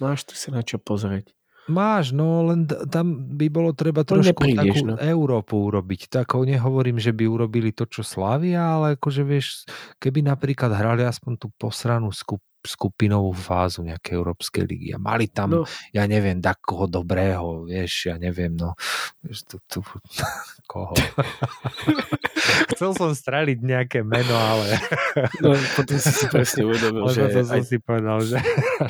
[0.00, 1.36] máš tu sa na čo pozrieť.
[1.68, 4.96] Máš, no len tam by bolo treba No, trošku neprídeš, takú no.
[4.96, 6.08] Európu urobiť.
[6.08, 9.68] Tako nehovorím, že by urobili to, čo Slavia, ale akože vieš,
[10.00, 15.48] keby napríklad hrali aspoň tú posranú skup, skupinovú fázu nejakej Európskej ligy a mali tam,
[15.48, 15.62] No,
[15.94, 18.74] ja neviem, koho dobrého, vieš, ja neviem, no,
[19.22, 19.78] vieš, tu, tu,
[20.70, 20.94] koho.
[22.74, 24.78] Chcel som streliť nejaké meno, ale,
[25.42, 28.38] no potom si si presne uvedomil, že, potom som aj, si povedal, že,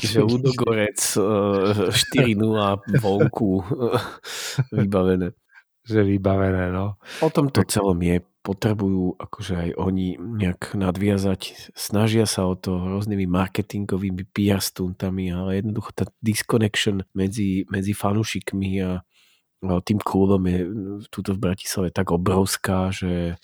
[0.02, 4.00] že Ludogorec eh, 4-0 vonku eh,
[4.74, 5.28] vybavené.
[5.88, 7.00] že vybavené, no.
[7.24, 8.20] O tom to celom je.
[8.48, 11.68] Potrebujú akože aj oni nejak nadviazať.
[11.76, 18.70] Snažia sa o to rôznymi marketingovými PR stuntami, ale jednoducho tá disconnection medzi, medzi fanúšikmi
[18.80, 19.04] a
[19.84, 20.64] tým klubom je
[21.12, 23.36] tuto v Bratislave tak obrovská, že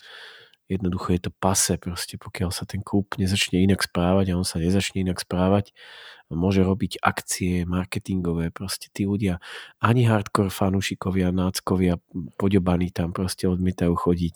[0.73, 4.57] jednoducho je to pase proste, pokiaľ sa ten klub nezačne inak správať a on sa
[4.57, 5.77] nezačne inak správať,
[6.33, 9.45] môže robiť akcie marketingové, proste tí ľudia,
[9.77, 12.01] ani hardcore fanúšikovia, náckovia,
[12.41, 14.35] poďobaní tam proste odmietajú chodiť.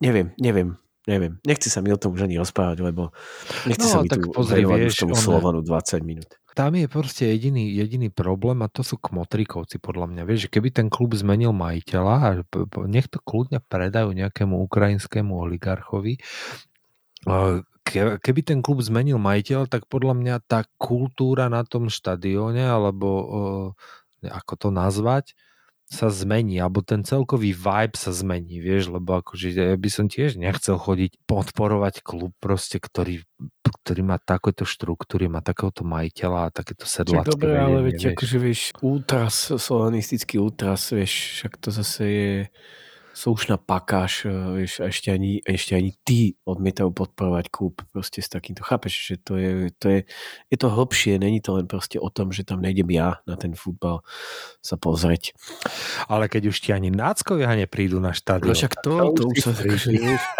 [0.00, 1.36] Neviem, neviem, neviem.
[1.44, 3.12] Nechce sa mi o tom už ani rozprávať, lebo
[3.68, 6.40] nechce No, sa mi tak tu pozri, vieš, tomu Slovanu 20 minút.
[6.54, 10.22] Tam je proste jediný, jediný problém a to sú kmotrikovci podľa mňa.
[10.22, 12.28] Vieš, keby ten klub zmenil majiteľa a
[12.86, 16.22] nech to kľudne predajú nejakému ukrajinskému oligarchovi,
[18.22, 23.08] keby ten klub zmenil majiteľ, tak podľa mňa tá kultúra na tom štadióne, alebo
[24.22, 25.34] ako to nazvať,
[25.94, 30.34] sa zmení, alebo ten celkový vibe sa zmení, vieš, lebo akože ja by som tiež
[30.34, 33.22] nechcel chodiť podporovať klub proste, ktorý,
[33.62, 38.10] ktorý má takéto štruktúry, má takéhoto majiteľa a takéto Čak sedlacké dobre, ale vieš.
[38.10, 42.34] akože vieš, ultras, solanistický ultras, vieš, však to zase je
[43.14, 48.28] slušná pakáž, eh, vieš, a ešte ani, ešte ani tí odmietajú podporovať klub proste s
[48.28, 48.66] takýmto.
[48.66, 50.00] Chápeš, že to je, to je,
[50.50, 53.54] je to hlbšie, není to len proste o tom, že tam nejdem ja na ten
[53.54, 54.02] futbal
[54.58, 55.38] sa pozrieť.
[56.10, 58.58] Ale keď už ti ani náckovia neprídu na No štadión.
[58.58, 59.86] však to, to to už sa vieš,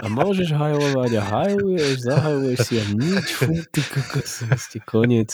[0.03, 5.31] a môžeš hajlovať a hajluješ, zahajluješ si a nič, fú, ty kokos, ste koniec.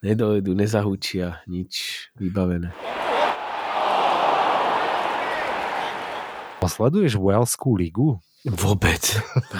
[0.00, 2.72] Nedovedú, nezahučia, nič vybavené.
[6.66, 8.18] Sleduješ Waleskú ligu?
[8.42, 9.04] Vôbec.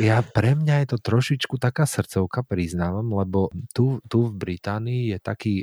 [0.00, 5.12] Je- ja, pre mňa je to trošičku taká srdcovka, priznávam, lebo tu, tu v Británii
[5.12, 5.54] je taký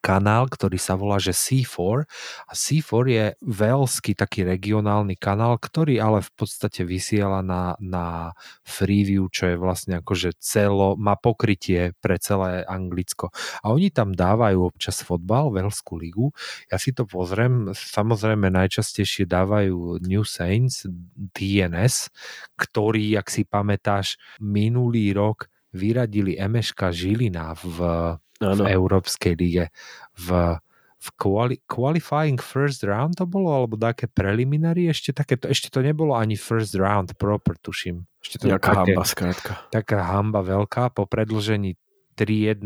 [0.00, 2.08] kanál, ktorý sa volá, že C4
[2.48, 8.32] a C4 je veľský taký regionálny kanál, ktorý ale v podstate vysiela na, na
[8.64, 13.34] Freeview, čo je vlastne akože celo, má pokrytie pre celé Anglicko.
[13.60, 16.32] A oni tam dávajú občas fotbal, Velskú ligu.
[16.72, 20.88] Ja si to pozriem, samozrejme najčastejšie dávajú New Saints,
[21.36, 22.08] DNS,
[22.56, 27.76] ktorí, ak si pamätáš, minulý rok vyradili Emeška Žilina v,
[28.42, 28.64] v Áno.
[28.66, 29.64] Európskej lige.
[30.18, 30.58] V,
[31.02, 35.82] v quali, qualifying first round to bolo, alebo také preliminary, ešte také, to, ešte to
[35.82, 38.06] nebolo ani first round proper, tuším.
[38.22, 39.52] Ešte to také- hamba, skrátka.
[39.74, 41.74] taká hamba veľká po predlžení
[42.14, 42.62] 3-1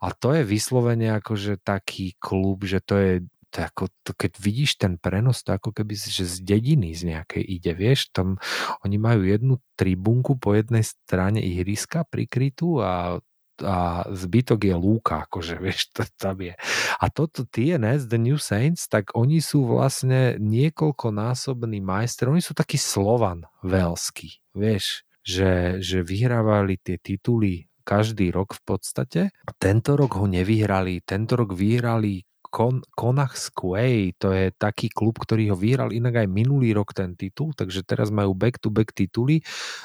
[0.00, 3.12] a to je vyslovene akože taký klub, že to je
[3.50, 7.40] to ako, to, keď vidíš ten prenos, to ako keby že z dediny z nejakej
[7.40, 8.36] ide, vieš, tam
[8.84, 13.22] oni majú jednu tribunku po jednej strane ihriska prikrytú a
[13.62, 16.54] a zbytok je lúka, akože vieš, to tam je.
[17.00, 22.76] A toto TNS, The New Saints, tak oni sú vlastne niekoľkonásobný majster, oni sú taký
[22.76, 29.20] Slovan veľský, vieš, že, že vyhrávali tie tituly každý rok v podstate.
[29.30, 35.18] A tento rok ho nevyhrali, tento rok vyhrali Kon, Konach Squay, to je taký klub,
[35.18, 39.42] ktorý ho vyhral inak aj minulý rok ten titul, takže teraz majú back-to-back tituly.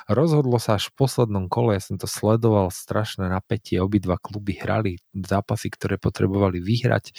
[0.08, 5.02] Rozhodlo sa až v poslednom kole, ja som to sledoval, strašné napätie, obidva kluby hrali
[5.13, 7.13] zápasy, ktoré potrebovali vyhrať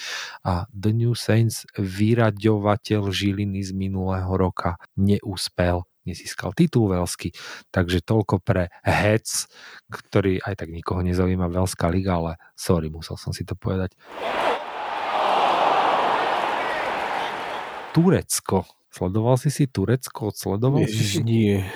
[0.46, 7.30] a The New Saints, vyraďovateľ Žiliny z minulého roka, neúspel nezískal titul veľský,
[7.70, 9.46] takže toľko pre Hec,
[9.86, 13.94] ktorý aj tak nikoho nezaujíma veľská liga, ale sorry, musel som si to povedať.
[17.92, 18.64] Turecko.
[18.92, 20.32] Sledoval si si Turecko?
[20.32, 21.24] Sledoval Ježiš, si?
[21.24, 21.60] nie.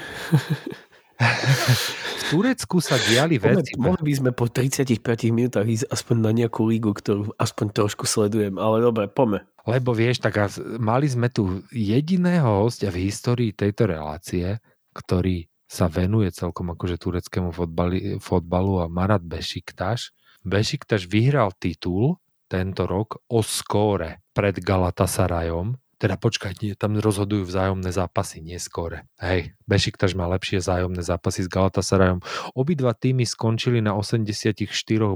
[1.17, 3.73] V Turecku sa diali veci.
[3.81, 5.01] mohli by sme po 35
[5.33, 9.49] minútach ísť aspoň na nejakú lígu, ktorú aspoň trošku sledujem, ale dobre, poďme.
[9.65, 10.37] Lebo vieš, tak
[10.77, 14.61] mali sme tu jediného hostia v histórii tejto relácie,
[14.93, 20.13] ktorý sa venuje celkom akože tureckému fotbali, fotbalu a Marat Bešiktaš.
[20.47, 25.75] Bešiktaš vyhral titul tento rok o skóre pred Galatasarajom.
[25.97, 29.09] Teda počkaj, nie, tam rozhodujú vzájomné zápasy, nie skóre.
[29.17, 32.21] Hej, Bešiktaš má lepšie vzájomné zápasy s Galatasarajom.
[32.53, 34.61] Obidva týmy skončili na 84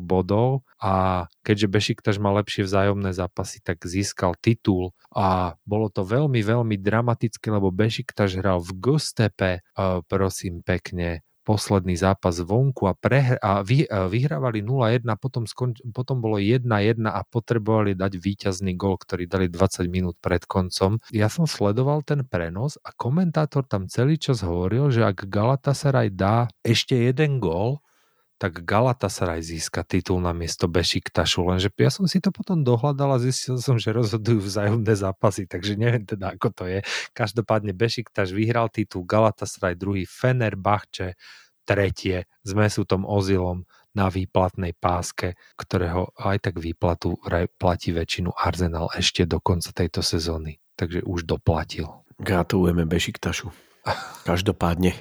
[0.01, 6.41] bodov a keďže Bešiktaš má lepšie vzájomné zápasy, tak získal titul a bolo to veľmi,
[6.41, 13.41] veľmi dramatické, lebo Bešiktaš hral v Gustepe, uh, prosím pekne, posledný zápas vonku a, prehr-
[13.41, 19.01] a vy- a vyhrávali 0-1, potom, skon- potom bolo 1-1 a potrebovali dať víťazný gol,
[19.01, 21.01] ktorý dali 20 minút pred koncom.
[21.11, 26.47] Ja som sledoval ten prenos a komentátor tam celý čas hovoril, že ak Galatasaray dá
[26.63, 27.81] ešte jeden gól,
[28.41, 33.23] tak Galatasaray získa titul na miesto Bešiktašu, lenže ja som si to potom dohľadal a
[33.23, 36.81] zistil som, že rozhodujú vzájomné zápasy, takže neviem teda, ako to je.
[37.13, 41.21] Každopádne Bešiktaš vyhral titul, Galatasaray druhý, Fenerbahče
[41.69, 47.21] tretie s Mesutom Ozilom na výplatnej páske, ktorého aj tak výplatu
[47.61, 50.57] platí väčšinu Arsenal ešte do konca tejto sezóny.
[50.81, 51.93] Takže už doplatil.
[52.17, 53.53] Gratulujeme Bešiktašu.
[54.29, 54.97] Každopádne.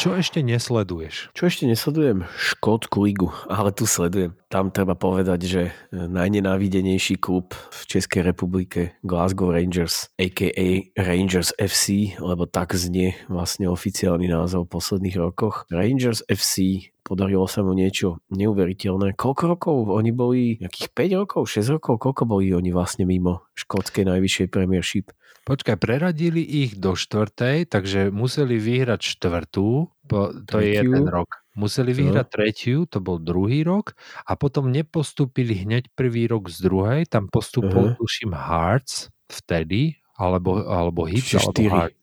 [0.00, 1.28] Čo ešte nesleduješ?
[1.36, 2.24] Čo ešte nesledujem?
[2.32, 4.32] Škótsku ligu, ale tu sledujem.
[4.48, 10.88] Tam treba povedať, že najnenávidenejší klub v Českej republike Glasgow Rangers, a.k.a.
[10.96, 15.68] Rangers FC, lebo tak znie vlastne oficiálny názov v posledných rokoch.
[15.68, 19.18] Rangers FC podarilo sa mu niečo neuveriteľné.
[19.18, 19.74] Koľko rokov?
[19.90, 21.98] Oni boli nejakých 5 rokov, 6 rokov?
[21.98, 25.12] Koľko boli oni vlastne mimo škótskej najvyššej premiership?
[25.48, 30.92] Počkaj, preradili ich do štvrtej, takže museli vyhrať štvrtú, po, to je Tretiu.
[30.94, 31.40] jeden rok.
[31.58, 37.00] Museli vyhrať tretiu, to bol druhý rok a potom nepostúpili hneď prvý rok z druhej,
[37.10, 37.96] tam postúpil, Aha.
[37.98, 41.66] tuším, Hearts vtedy, alebo, alebo Hits, alebo.
[41.66, 41.99] Hearts.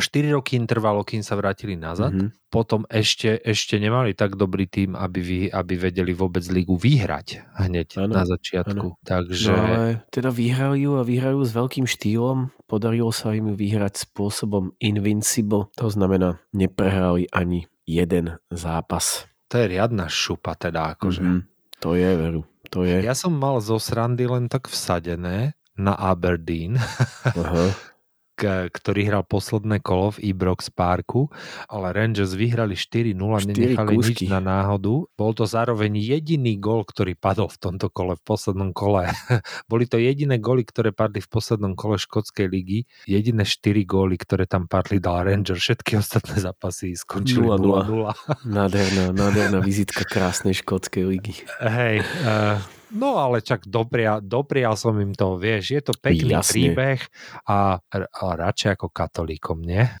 [0.00, 2.16] 4 roky im trvalo, kým sa vrátili nazad.
[2.16, 2.48] Mhm.
[2.48, 7.96] Potom ešte, ešte nemali tak dobrý tým, aby, vy, aby vedeli vôbec ligu vyhrať hneď
[8.00, 9.00] Áno, na začiatku.
[9.04, 9.52] Takže...
[9.52, 12.52] No ale teda vyhrali ju a vyhrajú s veľkým štýlom.
[12.68, 15.72] Podarilo sa im ju vyhrať spôsobom invincible.
[15.80, 19.28] To znamená, neprehrali ani jeden zápas.
[19.48, 21.24] To je riadna šupa teda, akože.
[21.24, 21.40] Mhm.
[21.82, 22.42] To je, veru.
[22.72, 23.02] To je.
[23.04, 26.76] Ja som mal zo srandy len tak vsadené na Aberdeen,
[27.24, 27.64] Aha.
[28.38, 31.30] ktorý hral posledné kolo v Ibrox Parku,
[31.68, 34.26] ale Rangers vyhrali 4-0, Štyri nenechali nič kúsky.
[34.26, 35.06] na náhodu.
[35.14, 39.06] Bol to zároveň jediný gól, ktorý padol v tomto kole, v poslednom kole.
[39.70, 42.88] Boli to jediné góly, ktoré padli v poslednom kole škótskej ligy.
[43.06, 45.62] Jediné 4 góly, ktoré tam padli, dal Rangers.
[45.62, 47.86] Všetky ostatné zápasy skončili 0:0.
[47.86, 48.48] 0-0.
[48.48, 51.34] Nádherná, nádherná vizitka krásnej škótskej ligy.
[51.62, 52.58] Hej, uh,
[52.92, 56.52] no ale čak dopria, doprial som im to, vieš, je to pekný Jasne.
[56.52, 57.00] príbeh
[57.48, 57.98] a, a
[58.36, 59.82] radšej ako katolíkom, nie?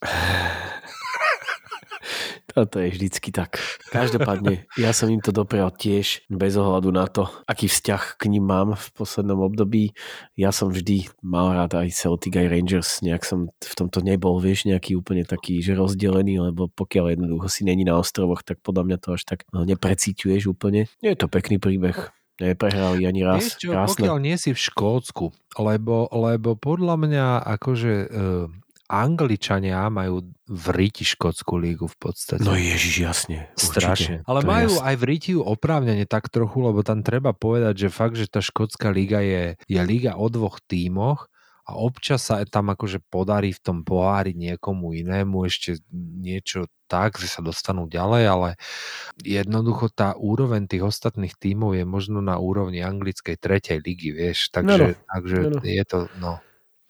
[2.52, 3.56] Toto je vždycky tak.
[3.88, 8.44] Každopádne, ja som im to doprial tiež, bez ohľadu na to, aký vzťah k ním
[8.44, 9.96] mám v poslednom období.
[10.36, 14.68] Ja som vždy mal rád aj Celtic, aj Rangers, nejak som v tomto nebol, vieš,
[14.68, 18.96] nejaký úplne taký, že rozdelený, lebo pokiaľ jednoducho si není na ostrovoch, tak podľa mňa
[19.00, 20.92] to až tak no, neprecíťuješ úplne.
[21.00, 22.12] Je to pekný príbeh.
[22.42, 23.38] Neprehrali ani raz.
[23.46, 23.94] Vieš čo, Krásne.
[23.94, 25.30] pokiaľ nie si v Škótsku,
[25.62, 28.50] lebo, lebo podľa mňa akože uh,
[28.92, 32.44] Angličania majú v riti škótsku lígu v podstate.
[32.44, 33.48] No ježiš, jasne.
[33.56, 34.20] Strašne.
[34.20, 34.28] určite.
[34.28, 34.84] Ale majú jasné.
[34.84, 38.92] aj v Ritiu oprávnene tak trochu, lebo tam treba povedať, že fakt, že tá škótska
[38.92, 41.31] liga je, je liga o dvoch tímoch
[41.62, 47.30] a občas sa tam akože podarí v tom pohári niekomu inému ešte niečo tak, že
[47.30, 48.48] sa dostanú ďalej, ale
[49.22, 55.00] jednoducho tá úroveň tých ostatných tímov je možno na úrovni anglickej tretej ligy, vieš, takže,
[55.08, 55.58] takže Áno.
[55.62, 56.42] je to, no.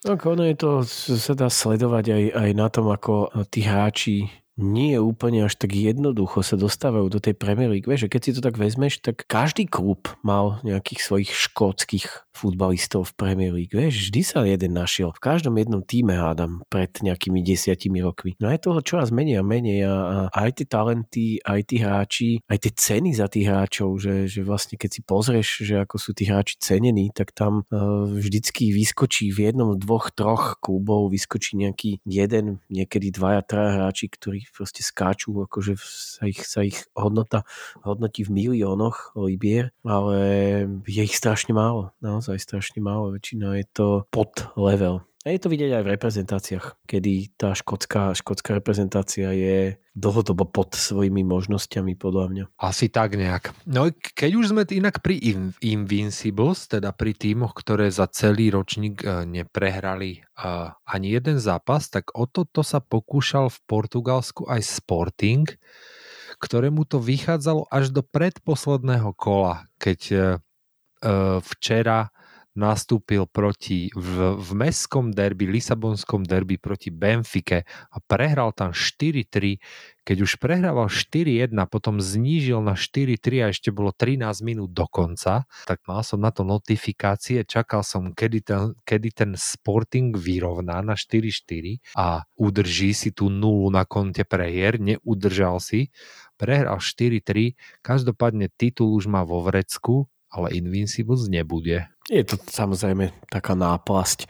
[0.03, 0.71] Tak ono je to,
[1.15, 6.45] sa dá sledovať aj, aj na tom, ako tí hráči nie úplne až tak jednoducho
[6.45, 7.89] sa dostávajú do tej Premier League.
[7.89, 13.13] Vieš, že keď si to tak vezmeš, tak každý klub mal nejakých svojich škótskych futbalistov
[13.13, 13.73] v Premier League.
[13.73, 15.13] Vieš, vždy sa jeden našiel.
[15.13, 18.35] V každom jednom týme hádam pred nejakými desiatimi rokmi.
[18.41, 20.19] No aj toho čoraz menej a menej a, a
[20.49, 24.81] aj tie talenty, aj tí hráči, aj tie ceny za tých hráčov, že, že vlastne
[24.81, 29.53] keď si pozrieš, že ako sú tí hráči cenení, tak tam uh, vždycky vyskočí v
[29.53, 35.77] jednom, dvoch, troch klubov vyskočí nejaký jeden, niekedy dvaja, traja hráči, ktorí proste skáču, akože
[35.79, 37.45] sa ich, sa ich hodnota
[37.85, 40.17] hodnotí v miliónoch libier, ale
[40.87, 41.93] je ich strašne málo,
[42.23, 45.03] naozaj strašne málo, väčšina je to pod level.
[45.27, 50.79] A je to vidieť aj v reprezentáciách, kedy tá škótska, škótska reprezentácia je dlhodobo pod
[50.79, 52.45] svojimi možnosťami, podľa mňa.
[52.63, 53.51] Asi tak nejak.
[53.67, 59.03] No keď už sme inak pri In- Invincibles, teda pri tímoch, ktoré za celý ročník
[59.03, 65.47] eh, neprehrali uh, ani jeden zápas, tak o toto sa pokúšal v Portugalsku aj Sporting,
[66.39, 70.23] ktorému to vychádzalo až do predposledného kola, keď uh,
[71.43, 72.12] včera
[72.53, 79.57] nastúpil proti v, v mestskom derby, Lisabonskom derby proti Benfike a prehral tam 4-3.
[80.03, 85.47] Keď už prehrával 4-1, potom znížil na 4-3 a ešte bolo 13 minút do konca,
[85.65, 90.99] tak mal som na to notifikácie, čakal som, kedy ten, kedy ten Sporting vyrovná na
[90.99, 95.95] 4-4 a udrží si tú nulu na konte prehier, neudržal si,
[96.35, 101.92] prehral 4-3, každopádne titul už má vo vrecku, ale Invincibles nebude.
[102.11, 104.27] Je to samozrejme taká náplasť.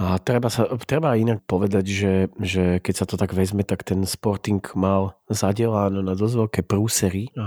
[0.00, 4.08] A treba, sa, treba inak povedať, že, že keď sa to tak vezme, tak ten
[4.08, 7.46] Sporting mal zadeláno na dosť veľké prúsery a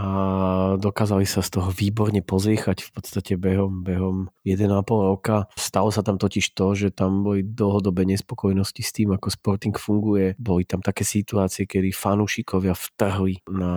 [0.77, 5.49] dokázali sa z toho výborne pozviechať v podstate behom, behom 1,5 roka.
[5.57, 10.37] Stalo sa tam totiž to, že tam boli dlhodobé nespokojnosti s tým, ako Sporting funguje.
[10.37, 13.73] Boli tam také situácie, kedy fanúšikovia vtrhli na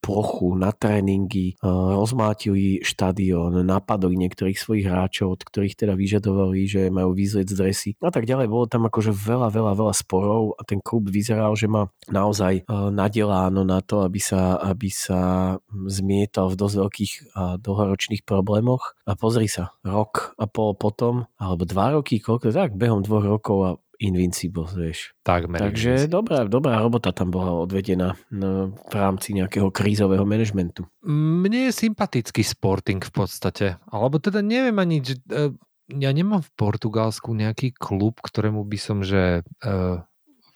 [0.00, 7.10] plochu, na tréningy, rozmátili štadión, napadli niektorých svojich hráčov, od ktorých teda vyžadovali, že majú
[7.12, 8.46] výzlec dresy a tak ďalej.
[8.46, 13.66] Bolo tam akože veľa, veľa, veľa sporov a ten klub vyzeral, že má naozaj nadeláno
[13.66, 15.58] na to, aby sa, aby sa
[15.90, 18.94] zmietal v dosť veľkých a dlhoročných problémoch.
[19.04, 23.58] A pozri sa, rok a pol potom, alebo dva roky, koľko, tak behom dvoch rokov
[23.60, 23.70] a
[24.02, 25.14] Invincible, vieš.
[25.22, 25.60] Takmer.
[25.60, 30.86] Takže dobrá, dobrá robota tam bola odvedená no, v rámci nejakého krízového manažmentu.
[31.06, 33.66] Mne je sympatický Sporting v podstate.
[33.88, 35.54] Alebo teda neviem ani, že, uh,
[35.88, 40.02] ja nemám v Portugalsku nejaký klub, ktorému by som, že uh,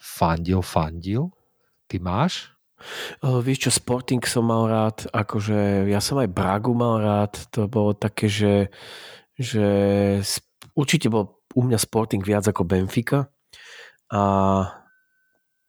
[0.00, 1.30] fandil, fandil.
[1.86, 2.52] Ty máš?
[3.22, 7.66] Uh, vieš čo, Sporting som mal rád, akože ja som aj Bragu mal rád, to
[7.66, 8.70] bolo také, že,
[9.34, 9.66] že
[10.78, 13.28] určite bol u mňa Sporting viac ako Benfica
[14.12, 14.22] a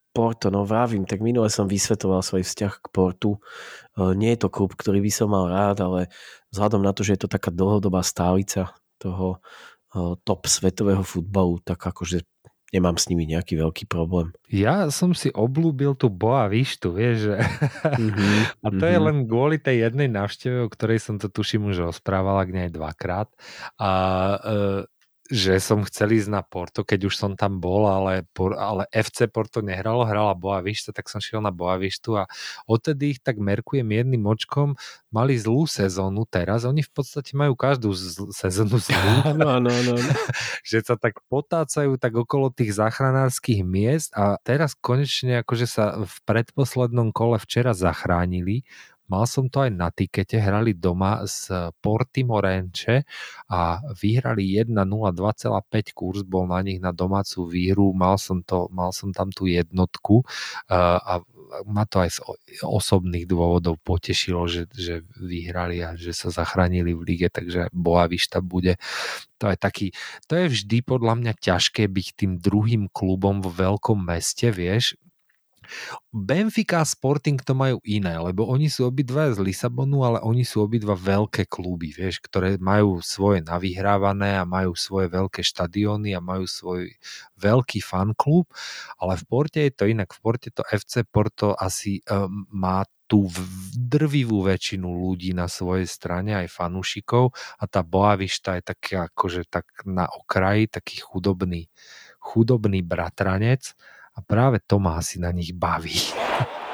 [0.09, 3.37] Porto, no vravím, tak minule som vysvetoval svoj vzťah k Portu.
[3.95, 6.09] Nie je to klub, ktorý by som mal rád, ale
[6.49, 9.39] vzhľadom na to, že je to taká dlhodobá stálica toho
[10.25, 12.25] top svetového futbalu, tak akože
[12.69, 14.33] nemám s nimi nejaký veľký problém.
[14.49, 17.35] Ja som si oblúbil tú Boa Vištu, vieš, že...
[17.97, 18.37] Mm-hmm.
[18.65, 18.93] A to mm-hmm.
[18.93, 22.69] je len kvôli tej jednej návšteve, o ktorej som to tuším už rozprával, ak nie
[22.69, 23.29] aj dvakrát.
[23.81, 23.91] A
[24.37, 24.81] uh,
[25.29, 28.25] že som chcel ísť na Porto, keď už som tam bol, ale,
[28.57, 32.25] ale FC Porto nehralo, hrala Boavista, tak som šiel na Boavištu a
[32.65, 34.73] odtedy ich tak merkujem jedným očkom,
[35.13, 39.13] mali zlú sezónu teraz, oni v podstate majú každú z- sezónu zlú.
[39.21, 39.93] Áno, áno, áno.
[40.69, 46.15] že sa tak potácajú tak okolo tých záchranárskych miest a teraz konečne akože sa v
[46.25, 48.65] predposlednom kole včera zachránili,
[49.09, 51.49] Mal som to aj na tikete, hrali doma s
[51.81, 53.03] Portimorenče
[53.49, 58.93] a vyhrali 1-0, 2,5 kurz bol na nich na domácu výhru, mal som, to, mal
[58.93, 60.21] som tam tú jednotku
[60.69, 61.25] a
[61.65, 62.19] ma to aj z
[62.61, 68.77] osobných dôvodov potešilo, že, že vyhrali a že sa zachránili v lige, takže Boavišta bude.
[69.41, 69.87] To je taký,
[70.29, 74.93] to je vždy podľa mňa ťažké byť tým druhým klubom v veľkom meste, vieš,
[76.09, 80.65] Benfica a Sporting to majú iné, lebo oni sú obidva z Lisabonu, ale oni sú
[80.65, 86.49] obidva veľké kluby, vieš, ktoré majú svoje navyhrávané a majú svoje veľké štadióny a majú
[86.49, 86.93] svoj
[87.37, 88.49] veľký fanklub,
[88.97, 90.11] ale v Porte je to inak.
[90.11, 93.25] V Porte to FC Porto asi um, má tú
[93.73, 97.33] drvivú väčšinu ľudí na svojej strane, aj fanúšikov.
[97.57, 101.73] A tá Boavišta je taký akože tak na okraji, taký chudobný,
[102.21, 103.73] chudobný bratranec
[104.19, 105.95] a práve to ma asi na nich baví.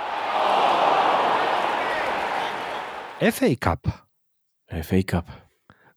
[3.22, 3.86] FA Cup.
[4.66, 5.30] FA Cup.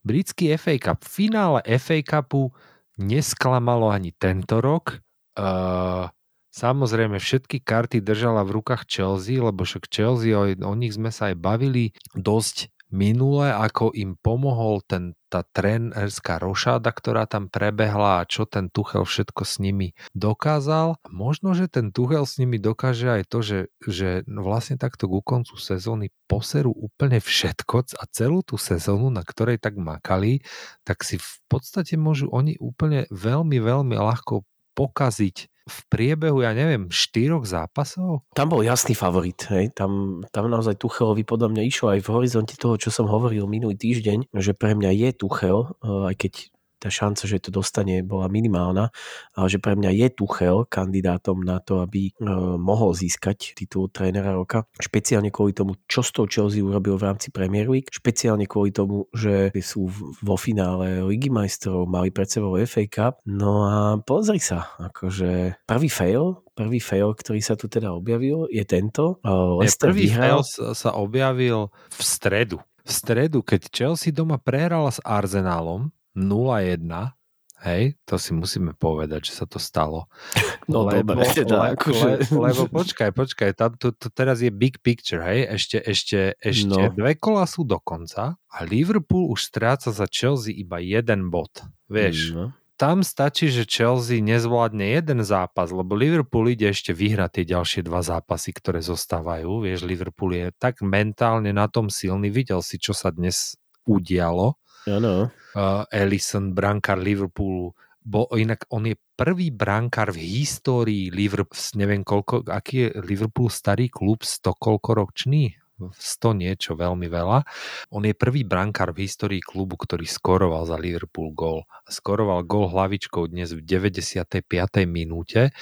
[0.05, 1.03] Britský FA Cup.
[1.09, 2.53] Finále FA Cupu
[3.01, 5.01] nesklamalo ani tento rok.
[5.34, 6.07] Uh,
[6.55, 11.34] samozrejme všetky karty držala v rukách Chelsea, lebo však Chelsea, o, o nich sme sa
[11.34, 18.28] aj bavili dosť minule, ako im pomohol ten, tá trénerská rošáda, ktorá tam prebehla a
[18.28, 20.97] čo ten Tuchel všetko s nimi dokázal.
[21.12, 25.57] Možno, že ten Tuchel s nimi dokáže aj to, že, že vlastne takto ku koncu
[25.61, 30.41] sezóny poserú úplne všetko a celú tú sezónu, na ktorej tak makali,
[30.82, 36.88] tak si v podstate môžu oni úplne veľmi, veľmi ľahko pokaziť v priebehu, ja neviem,
[36.88, 38.24] štyroch zápasov?
[38.32, 39.36] Tam bol jasný favorit.
[39.52, 39.76] Hej.
[39.76, 43.76] Tam, tam naozaj Tuchelovi podľa mňa išlo aj v horizonte toho, čo som hovoril minulý
[43.76, 46.32] týždeň, že pre mňa je Tuchel, aj keď
[46.78, 48.94] tá šanca, že to dostane, bola minimálna,
[49.34, 52.12] ale že pre mňa je Tuchel kandidátom na to, aby e,
[52.56, 54.64] mohol získať titul trénera roka.
[54.78, 57.90] Špeciálne kvôli tomu, čo s tou Chelsea urobil v rámci Premier League.
[57.90, 59.90] Špeciálne kvôli tomu, že sú
[60.22, 63.14] vo finále Ligy majstrov, mali pred sebou FA Cup.
[63.26, 68.62] No a pozri sa, akože prvý fail, prvý fail, ktorý sa tu teda objavil, je
[68.62, 69.18] tento.
[69.58, 70.42] Leicester prvý vyhral...
[70.42, 72.58] fail sa objavil v stredu.
[72.88, 77.14] V stredu, keď Chelsea doma prehrala s Arsenálom, 0-1,
[77.62, 80.10] hej, to si musíme povedať, že sa to stalo.
[80.68, 82.08] No lebo, dobre, teda, le, akože...
[82.28, 86.68] le, lebo počkaj, počkaj, tam, to, to teraz je big picture, hej, ešte, ešte, ešte
[86.68, 86.92] no.
[86.92, 92.36] dve kola sú do konca a Liverpool už stráca za Chelsea iba jeden bod, vieš.
[92.36, 97.82] No tam stačí, že Chelsea nezvládne jeden zápas, lebo Liverpool ide ešte vyhrať tie ďalšie
[97.82, 99.66] dva zápasy, ktoré zostávajú.
[99.66, 102.30] Vieš, Liverpool je tak mentálne na tom silný.
[102.30, 104.54] Videl si, čo sa dnes udialo.
[104.86, 105.34] Áno.
[105.57, 107.72] Uh, Ellison, brankár Liverpoolu,
[108.05, 113.92] bo inak on je prvý brankár v histórii Liverpool, neviem koľko, aký je Liverpool starý
[113.92, 115.57] klub, 100 koľko ročný?
[115.78, 117.46] 100 niečo, veľmi veľa.
[117.94, 121.70] On je prvý brankár v histórii klubu, ktorý skoroval za Liverpool gól.
[121.86, 124.42] Skoroval gól hlavičkou dnes v 95.
[124.90, 125.55] minúte.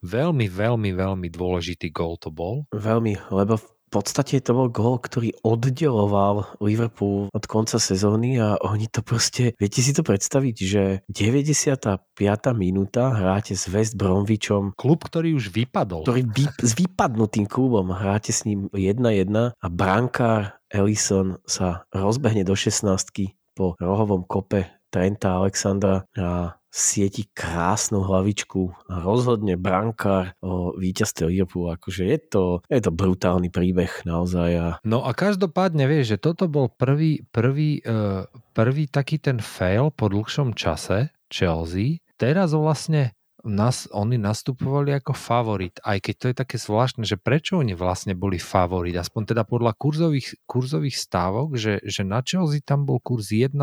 [0.00, 2.64] Veľmi, veľmi, veľmi dôležitý gól to bol.
[2.72, 8.86] Veľmi, lebo v podstate to bol gól, ktorý oddeloval Liverpool od konca sezóny a oni
[8.86, 11.98] to proste, viete si to predstaviť, že 95.
[12.54, 14.72] minúta hráte s West Bromwichom.
[14.78, 16.06] Klub, ktorý už vypadol.
[16.06, 22.54] Ktorý vy, s vypadnutým klubom hráte s ním 1-1 a brankár Ellison sa rozbehne do
[22.54, 22.86] 16
[23.58, 31.74] po rohovom kope Trenta Alexandra a sieti krásnu hlavičku a rozhodne brankár o víťazstve Liverpoolu.
[31.74, 34.50] Akože je to, je to brutálny príbeh naozaj.
[34.54, 34.68] A...
[34.86, 38.22] No a každopádne vieš, že toto bol prvý, prvý, uh,
[38.54, 42.06] prvý taký ten fail po dlhšom čase Chelsea.
[42.14, 47.56] Teraz vlastne nás, oni nastupovali ako favorit, aj keď to je také zvláštne, že prečo
[47.56, 52.84] oni vlastne boli favorit, aspoň teda podľa kurzových, kurzových stávok, že, že na Chelsea tam
[52.84, 53.56] bol kurz 1,9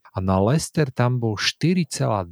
[0.00, 2.30] a na Leicester tam bol 4,2.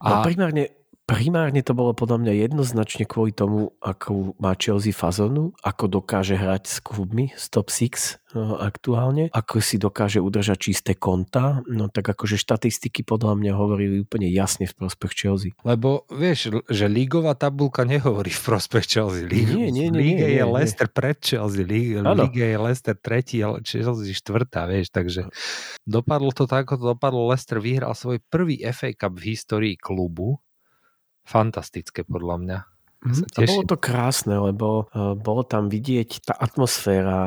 [0.00, 5.54] No a primárne primárne to bolo podľa mňa jednoznačne kvôli tomu, ako má Chelsea fazonu,
[5.62, 10.92] ako dokáže hrať s klubmi z top 6 no, aktuálne, ako si dokáže udržať čisté
[10.98, 15.54] konta, no tak akože štatistiky podľa mňa hovorili úplne jasne v prospech Chelsea.
[15.62, 19.24] Lebo vieš, že lígová tabulka nehovorí v prospech Chelsea.
[19.24, 20.44] Líg, Nie, nie, nie, Líge nie, je.
[20.44, 21.62] Leicester pred Chelsea.
[21.62, 25.30] Líge je Leicester tretí, ale Chelsea štvrtá, vieš, takže
[25.86, 27.30] dopadlo to tak, ako to dopadlo.
[27.30, 30.42] Leicester vyhral svoj prvý FA Cup v histórii klubu.
[31.26, 32.58] Fantastické podľa mňa.
[33.06, 33.14] Mhm.
[33.14, 37.18] Sa A bolo to krásne, lebo uh, bolo tam vidieť tá atmosféra.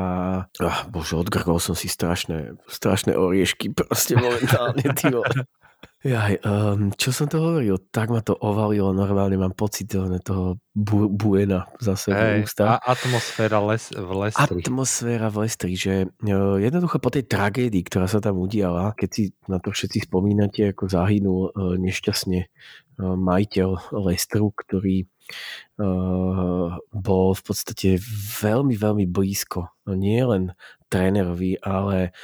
[0.60, 5.28] Ah, bože, odgrgol som si strašné, strašné oriešky proste momentálne, ty vole.
[6.00, 7.76] Jaj, um, čo som to hovoril?
[7.92, 12.80] Tak ma to ovalilo, normálne mám pocit toho bu- buena zase v Hej, ústach.
[12.80, 14.64] a atmosféra les, v Leicestri.
[14.64, 19.22] Atmosféra v Lestri, že uh, jednoducho po tej tragédii, ktorá sa tam udiala, keď si
[19.44, 27.42] na to všetci spomínate, ako zahynul uh, nešťastne uh, majiteľ Lestru, ktorý uh, bol v
[27.44, 28.00] podstate
[28.40, 29.68] veľmi, veľmi blízko.
[29.84, 30.56] No nie len
[30.88, 32.16] trénerovi, ale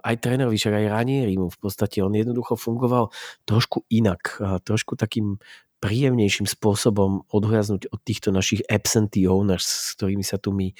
[0.00, 3.10] aj trénerovi, však aj Ranieri mu v podstate, on jednoducho fungoval
[3.42, 5.42] trošku inak, trošku takým
[5.76, 10.72] príjemnejším spôsobom odhľaznúť od týchto našich absentee owners, s ktorými sa tu my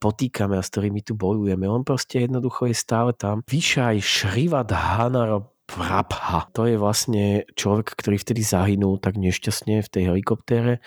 [0.00, 1.68] potýkame a s ktorými tu bojujeme.
[1.68, 3.44] On proste jednoducho je stále tam.
[3.44, 6.48] Vyšaj Šrivat Hanar Prabha.
[6.56, 10.80] To je vlastne človek, ktorý vtedy zahynul tak nešťastne v tej helikoptére.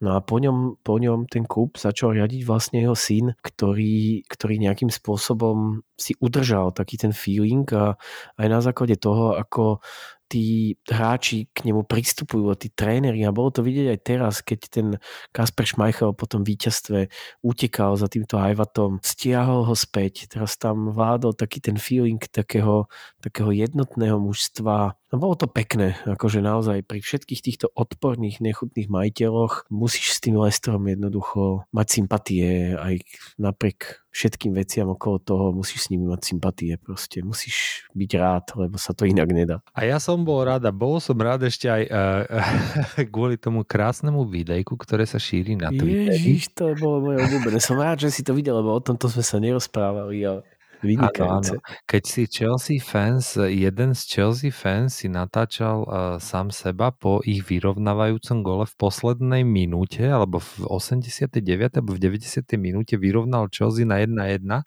[0.00, 4.56] No a po ňom, po ňom ten klub začal riadiť vlastne jeho syn, ktorý, ktorý
[4.56, 8.00] nejakým spôsobom si udržal taký ten feeling a
[8.40, 9.84] aj na základe toho, ako
[10.30, 14.60] tí hráči k nemu pristupujú a tí tréneri a bolo to vidieť aj teraz, keď
[14.70, 14.86] ten
[15.34, 17.10] Kasper Schmeichel po tom víťazstve
[17.42, 22.86] utekal za týmto Ajvatom, stiahol ho späť, teraz tam vládol taký ten feeling takého,
[23.18, 24.99] takého jednotného mužstva.
[25.10, 30.38] No bolo to pekné, akože naozaj pri všetkých týchto odporných, nechutných majiteľoch musíš s tým
[30.38, 33.02] Lesterom jednoducho mať sympatie aj
[33.34, 37.26] napriek všetkým veciam okolo toho musíš s nimi mať sympatie proste.
[37.26, 39.62] Musíš byť rád, lebo sa to inak nedá.
[39.74, 44.22] A ja som bol rád a bol som rád ešte aj uh, kvôli tomu krásnemu
[44.26, 46.14] videjku, ktoré sa šíri na Twitteri.
[46.14, 47.58] Ježiš, to bolo moje obľúbené.
[47.58, 50.46] Som rád, že si to videl, lebo o tomto sme sa nerozprávali, ale
[50.82, 51.56] vynikajúce.
[51.56, 51.84] Áno, áno.
[51.86, 57.44] Keď si Chelsea fans, jeden z Chelsea fans si natáčal uh, sám seba po ich
[57.44, 61.36] vyrovnávajúcom gole v poslednej minúte, alebo v 89.
[61.80, 62.44] alebo v 90.
[62.56, 64.64] minúte vyrovnal Chelsea na 1-1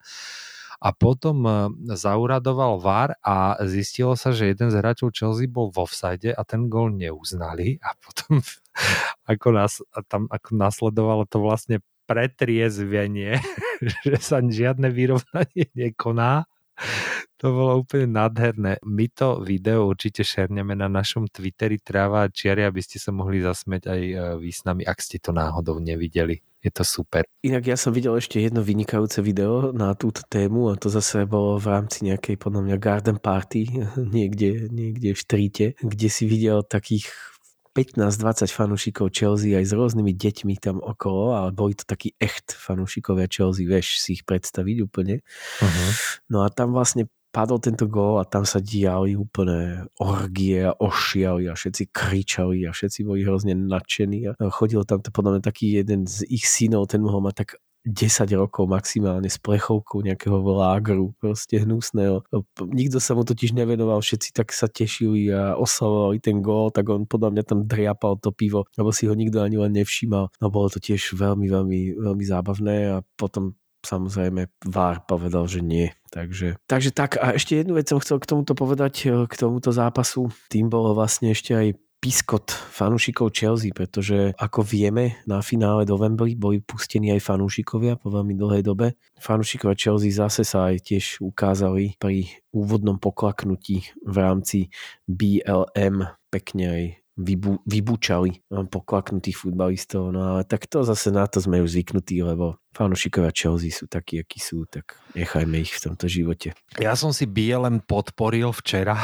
[0.83, 5.79] a potom uh, zauradoval VAR a zistilo sa, že jeden z hráčov Chelsea bol v
[5.87, 8.43] offside a ten gol neuznali a potom
[9.31, 9.79] ako, nás,
[10.11, 11.79] tam, ako nasledovalo to vlastne
[12.13, 13.41] pretriezvenie,
[14.05, 16.45] že sa žiadne vyrovnanie nekoná.
[17.41, 18.79] To bolo úplne nádherné.
[18.87, 23.43] My to video určite šerneme na našom Twitteri Tráva a Čiary, aby ste sa mohli
[23.43, 26.39] zasmeť aj e, vy s nami, ak ste to náhodou nevideli.
[26.63, 27.27] Je to super.
[27.43, 31.59] Inak ja som videl ešte jedno vynikajúce video na túto tému a to zase bolo
[31.59, 33.67] v rámci nejakej podľa mňa garden party
[34.15, 37.11] niekde, niekde v štríte, kde si videl takých
[37.73, 43.25] 15-20 fanúšikov Chelsea aj s rôznymi deťmi tam okolo, ale boli to takí echt fanúšikovia
[43.25, 45.25] Chelsea, vieš si ich predstaviť úplne.
[45.57, 45.89] Uh-huh.
[46.29, 51.49] No a tam vlastne padol tento gól a tam sa diali úplne orgie a ošiali
[51.49, 55.81] a všetci kričali a všetci boli hrozne nadšení a chodil tam to podľa mňa taký
[55.81, 57.49] jeden z ich synov, ten mohol mať tak
[57.83, 62.23] 10 rokov maximálne s plechovkou nejakého vlágru, proste hnusného.
[62.71, 67.03] Nikto sa mu totiž nevenoval, všetci tak sa tešili a oslavovali ten gól, tak on
[67.03, 70.31] podľa mňa tam driapal to pivo, lebo si ho nikto ani len nevšímal.
[70.39, 75.91] No bolo to tiež veľmi, veľmi, veľmi zábavné a potom samozrejme VAR povedal, že nie.
[76.07, 80.31] Takže, takže tak a ešte jednu vec som chcel k tomuto povedať, k tomuto zápasu.
[80.47, 81.67] Tým bolo vlastne ešte aj
[82.03, 88.35] piskot fanúšikov Chelsea, pretože ako vieme, na finále novembri boli pustení aj fanúšikovia po veľmi
[88.35, 88.99] dlhej dobe.
[89.23, 94.67] Fanúšikovia Chelsea zase sa aj tiež ukázali pri úvodnom poklaknutí v rámci
[95.07, 96.83] BLM pekne aj
[97.13, 100.09] vybu, vybučali poklaknutých futbalistov.
[100.09, 104.17] No ale tak to zase na to sme už zvyknutí, lebo fanúšikovia Chelsea sú takí,
[104.17, 106.57] akí sú, tak nechajme ich v tomto živote.
[106.81, 108.97] Ja som si BLM podporil včera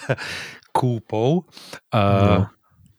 [0.76, 1.44] kúpou
[1.92, 2.48] uh, no.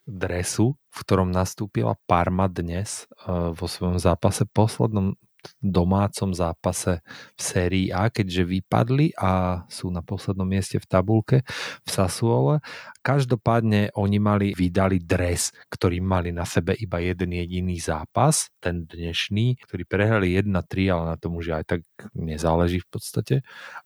[0.06, 5.18] dresu, v ktorom nastúpila Parma dnes uh, vo svojom zápase, poslednom
[5.60, 7.00] domácom zápase
[7.36, 11.36] v sérii A, keďže vypadli a sú na poslednom mieste v tabulke
[11.84, 12.64] v Sasuole.
[13.04, 19.60] Každopádne oni mali, vydali dres, ktorý mali na sebe iba jeden jediný zápas, ten dnešný,
[19.68, 21.80] ktorý prehrali 1-3, ale na tom už aj tak
[22.16, 23.34] nezáleží v podstate.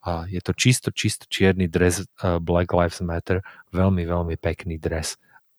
[0.07, 2.07] A je to čisto, čisto čierny dres
[2.43, 3.43] Black Lives Matter,
[3.75, 5.19] veľmi, veľmi pekný dres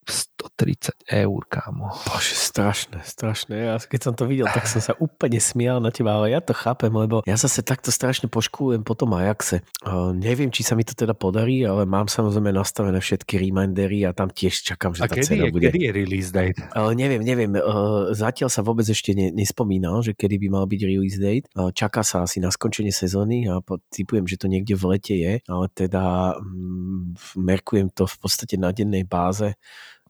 [0.09, 1.93] 130 eur, kámo.
[2.09, 3.55] Bože, strašné, strašné.
[3.55, 6.51] Ja, keď som to videl, tak som sa úplne smial na teba, ale ja to
[6.57, 9.61] chápem, lebo ja zase takto strašne poškúlujem po tom Ajaxe.
[9.85, 14.11] Uh, neviem, či sa mi to teda podarí, ale mám samozrejme nastavené všetky remindery a
[14.11, 15.69] tam tiež čakám, že A tá kedy cena je, bude.
[15.69, 16.59] kedy je release date?
[16.73, 17.51] Ale neviem, neviem.
[17.55, 21.45] Uh, zatiaľ sa vôbec ešte ne, nespomínal, že kedy by mal byť release date.
[21.53, 23.61] Uh, čaká sa asi na skončenie sezóny a
[23.93, 28.73] typujem, že to niekde v lete je, ale teda mm, merkujem to v podstate na
[28.73, 29.53] dennej báze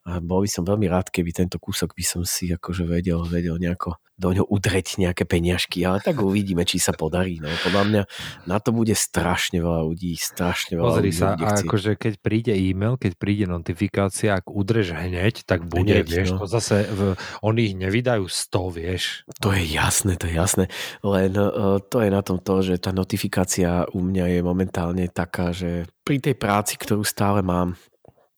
[0.08, 3.60] a bol by som veľmi rád, keby tento kúsok by som si akože vedel, vedel
[3.60, 7.40] nejako do ňo udreť nejaké peniažky, ale tak uvidíme, či sa podarí.
[7.40, 7.48] No.
[7.48, 8.02] Podľa mňa
[8.52, 11.64] na to bude strašne veľa ľudí, strašne veľa Pozri ľudí sa, bude a chcieť.
[11.72, 16.44] akože keď príde e-mail, keď príde notifikácia, ak udreš hneď, tak bude, Hneď, vieš, no.
[16.44, 19.04] to zase, v, oni ich nevydajú 100, vieš.
[19.40, 20.66] To je jasné, to je jasné.
[21.00, 25.56] Len uh, to je na tom to, že tá notifikácia u mňa je momentálne taká,
[25.56, 27.80] že pri tej práci, ktorú stále mám,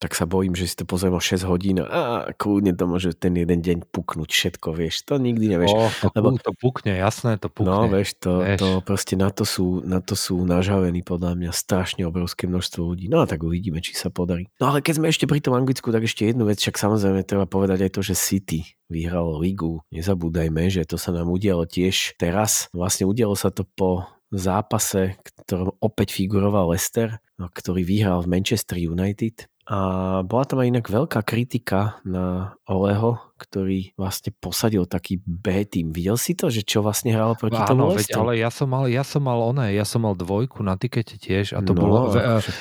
[0.02, 3.38] tak sa bojím, že si to pozriem o 6 hodín a kľudne to môže ten
[3.38, 5.06] jeden deň puknúť všetko, vieš.
[5.06, 5.70] To nikdy nevieš.
[5.70, 7.70] o, to, lebo- to pukne, jasné, to pukne.
[7.70, 8.66] No, vieš, to, vieš.
[8.66, 13.14] to proste na to, sú, na to sú nažavení podľa mňa strašne obrovské množstvo ľudí.
[13.14, 14.50] No a tak uvidíme, či sa podarí.
[14.58, 17.46] No ale keď sme ešte pri tom Anglicku, tak ešte jednu vec, však samozrejme treba
[17.46, 19.86] povedať aj to, že City vyhralo ligu.
[19.94, 22.74] Nezabúdajme, že to sa nám udialo tiež teraz.
[22.74, 28.80] Vlastne udialo sa to po zápase, ktorom opäť figuroval Leicester, no, ktorý vyhral v Manchester
[28.80, 29.51] United.
[29.72, 29.80] A
[30.28, 35.96] bola tam aj inak veľká kritika na Oleho, ktorý vlastne posadil taký B tým.
[35.96, 38.20] Videl si to, že čo vlastne hral proti tomu Áno, veď, Leicesteru?
[38.22, 41.56] ale ja som mal, ja som mal oné, ja som mal dvojku na tikete tiež
[41.56, 42.12] a to No, bolo,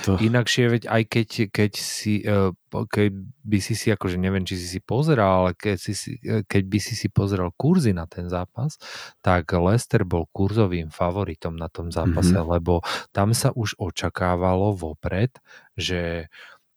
[0.07, 2.23] to- inakšie, veď aj keď, keď si,
[2.71, 3.11] po- keď
[3.43, 6.79] by si si, akože neviem, či si si pozeral, ale keď, si, eh, keď by
[6.79, 8.79] si si pozrel kurzy na ten zápas,
[9.19, 12.47] tak Leicester bol kurzovým favoritom na tom zápase, Mhm.
[12.47, 15.35] lebo tam sa už očakávalo vopred,
[15.75, 16.31] že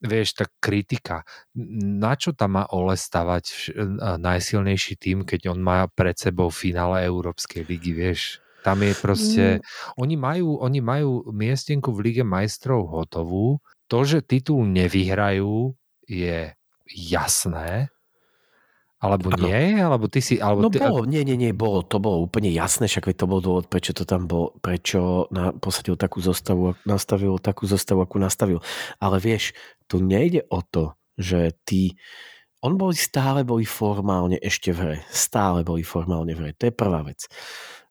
[0.03, 1.23] vieš, tak kritika.
[1.55, 3.71] Na čo tam má Ole stavať
[4.19, 8.43] najsilnejší tým, keď on má pred sebou finále Európskej ligy, vieš?
[8.63, 9.43] Tam je proste...
[9.99, 13.63] Oni majú, oni majú miestenku v Lige majstrov hotovú.
[13.91, 15.75] To, že titul nevyhrajú,
[16.07, 16.51] je
[16.91, 17.92] jasné.
[19.03, 19.43] Alebo Áno.
[19.43, 19.83] nie?
[19.83, 20.39] Alebo ty si...
[20.39, 23.43] Alebo No ty, bolo, nie, nie, nie, bolo, to bolo úplne jasné, však to bol
[23.43, 28.63] dôvod, prečo to tam bol, prečo na, posadil takú zostavu, nastavil takú zostavu, akú nastavil.
[29.03, 29.51] Ale vieš,
[29.91, 31.99] tu nejde o to, že ty,
[32.63, 36.73] on boli stále boli formálne ešte v hre, stále boli formálne v hre, to je
[36.73, 37.27] prvá vec.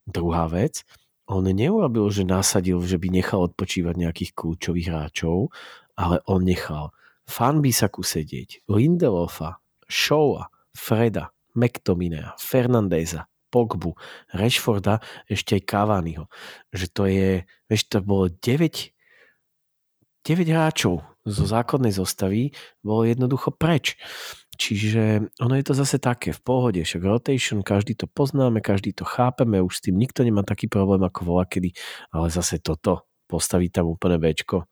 [0.09, 0.81] Druhá vec,
[1.29, 5.53] on neurobil, že nasadil, že by nechal odpočívať nejakých kľúčových hráčov,
[5.95, 6.97] ale on nechal
[7.29, 13.93] Fanbisaku sedieť, Lindelofa, Showa, Freda, McTominaya, Fernandeza, Pogbu,
[14.33, 16.25] Rashforda, ešte aj Cavaniho.
[16.73, 17.31] Že to je,
[17.69, 18.41] vieš, to bolo 9,
[20.25, 22.51] 9 hráčov zo základnej zostavy
[22.83, 23.95] bolo jednoducho preč.
[24.59, 29.07] Čiže ono je to zase také v pohode, však rotation, každý to poznáme, každý to
[29.07, 31.73] chápeme, už s tým nikto nemá taký problém ako vola kedy,
[32.13, 34.69] ale zase toto, postaví tam úplne Bčko.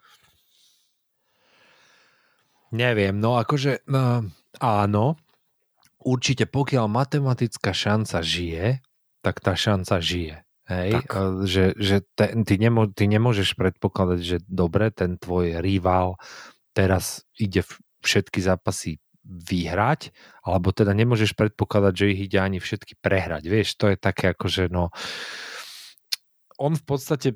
[2.70, 4.22] Neviem, no akože uh,
[4.62, 5.18] áno,
[6.02, 8.66] určite pokiaľ matematická šanca žije,
[9.20, 10.36] tak tá šanca žije.
[10.70, 11.10] Hej, Tak.
[11.50, 16.14] Že, že te, ty, nemo, ty nemôžeš predpokladať, že dobre, ten tvoj rival
[16.70, 17.66] teraz ide
[18.06, 20.14] všetky zápasy vyhrať,
[20.46, 23.50] alebo teda nemôžeš predpokladať, že ich ide ani všetky prehrať.
[23.50, 24.94] Vieš, to je také ako, že no
[26.60, 27.28] on v podstate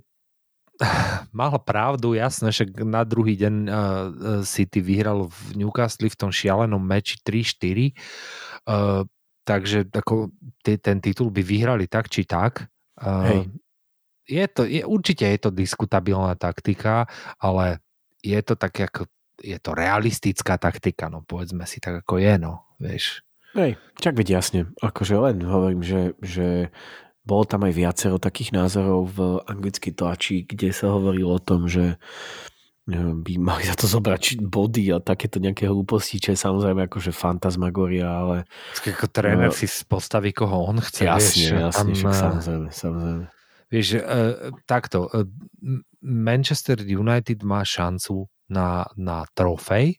[1.38, 3.74] mal pravdu, jasné, však na druhý deň uh,
[4.42, 7.94] City vyhral v Newcastle v tom šialenom meči 3-4,
[8.66, 9.06] uh,
[9.46, 12.66] takže ako, ten titul by vyhrali tak či tak.
[12.98, 13.40] Uh, Hej.
[14.26, 17.06] je to, je, určite je to diskutabilná taktika,
[17.38, 17.78] ale
[18.24, 19.06] je to také ako,
[19.38, 23.22] je to realistická taktika, no povedzme si tak ako je, no, vieš.
[23.54, 24.60] Hej, čak veď jasne.
[24.82, 26.74] Akože len hovorím, že, že
[27.24, 29.18] bolo tam aj viacero takých názorov v
[29.48, 31.96] anglickej tlači, kde sa hovorilo o tom, že
[32.84, 37.16] e, by mali za to zobrať body a takéto nejaké hlúposti, čo je samozrejme akože
[37.16, 38.36] fantasmagoria, ale
[38.76, 39.56] Ako tréner No.
[39.56, 41.64] si postaví, koho on chce, jasne, vieš.
[41.72, 43.24] jasne, však eh, samozrejme, samozrejme.
[43.72, 45.24] Vieš, uh, takto, uh,
[46.04, 49.96] Manchester United má šancu na, na trofej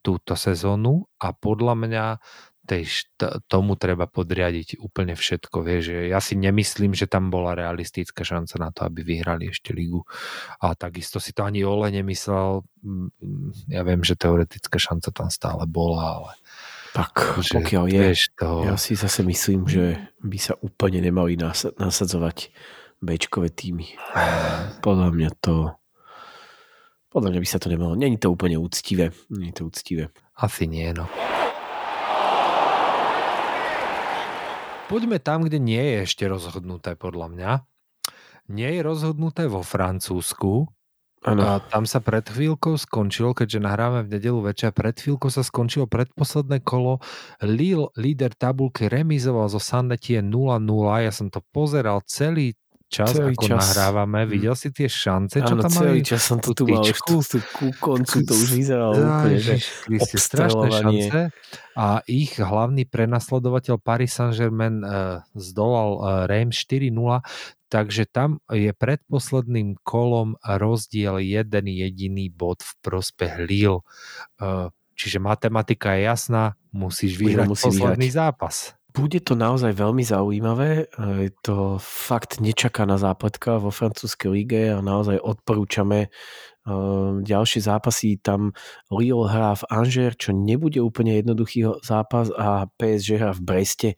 [0.00, 2.04] túto sezónu a podľa mňa
[2.66, 5.62] tej, št- tomu treba podriadiť úplne všetko.
[5.62, 9.70] Vieš, že ja si nemyslím, že tam bola realistická šanca na to, aby vyhrali ešte
[9.70, 10.02] ligu.
[10.58, 12.66] A takisto si to ani Ole nemyslel.
[12.82, 16.30] Mm, Ja viem, že teoretická šanca tam stále bola, ale
[16.92, 18.66] Tak že, pokiaľ je, vieš, to...
[18.66, 22.50] ja si zase myslím, že by sa úplne nemali nas- nasadzovať
[22.98, 23.94] Bčkové týmy.
[24.82, 25.76] Podľa mňa to
[27.12, 27.96] podľa mňa by sa to nemalo.
[27.96, 29.08] Není to úplne úctivé.
[29.32, 30.12] Není to úctivé.
[30.36, 31.08] Asi nie, no.
[34.86, 37.52] Poďme tam, kde nie je ešte rozhodnuté, podľa mňa.
[38.54, 40.70] Nie je rozhodnuté vo Francúzsku.
[41.26, 41.42] Áno.
[41.42, 45.90] A tam sa pred chvíľkou skončilo, keďže nahráme v nedelu večer, pred chvíľkou sa skončilo
[45.90, 47.02] predposledné kolo.
[47.42, 50.62] Lille, líder tabulky, remizoval zo Sandetie 0-0.
[51.02, 52.54] Ja som to pozeral celý
[52.86, 53.58] čas, Celý ako čas.
[53.58, 54.24] nahrávame.
[54.24, 54.28] Mm.
[54.30, 56.06] Videl si tie šance, čo Áno, tam celý mali?
[56.06, 59.54] čas som to tu mal, už tu, tu, ku koncu to už vyzeralo úplne, že
[60.14, 61.20] strašné šance.
[61.76, 66.94] A ich hlavný prenasledovateľ Paris Saint-Germain uh, zdolal uh, Reims 4-0,
[67.68, 73.82] takže tam je predposledným kolom rozdiel jeden jediný bod v prospech Lille.
[74.40, 78.16] Uh, čiže matematika je jasná, musíš vyhrať musí posledný vyhrať.
[78.16, 78.56] zápas.
[78.96, 80.88] Bude to naozaj veľmi zaujímavé.
[80.96, 88.16] Je to fakt nečakaná zápletka vo francúzskej lige a naozaj odporúčame uh, ďalšie zápasy.
[88.16, 88.56] Tam
[88.88, 93.88] Lille hrá v Angers, čo nebude úplne jednoduchý zápas a PSG hrá v Breste,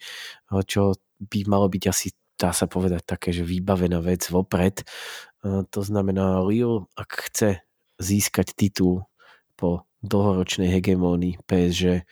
[0.50, 4.82] uh, čo by malo byť asi dá sa povedať také, že vybavená vec vopred.
[5.46, 7.62] Uh, To znamená Lille, ak chce
[8.02, 9.06] získať titul
[9.54, 12.02] po dlhoročnej hegemónii PSG,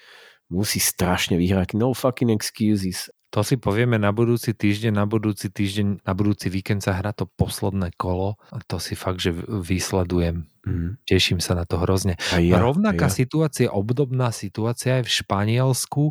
[0.51, 1.75] musí strašne vyhrať.
[1.75, 3.11] No fucking excuses.
[3.35, 7.29] To si povieme na budúci týždeň, na budúci týždeň, na budúci víkend sa hrá to
[7.37, 10.49] posledné kolo a to si fakt, že vysledujem.
[10.67, 10.99] Mm.
[11.07, 12.19] Teším sa na to hrozne.
[12.35, 13.17] A ja, Rovnaká a ja.
[13.23, 16.03] situácia, obdobná situácia aj v Španielsku.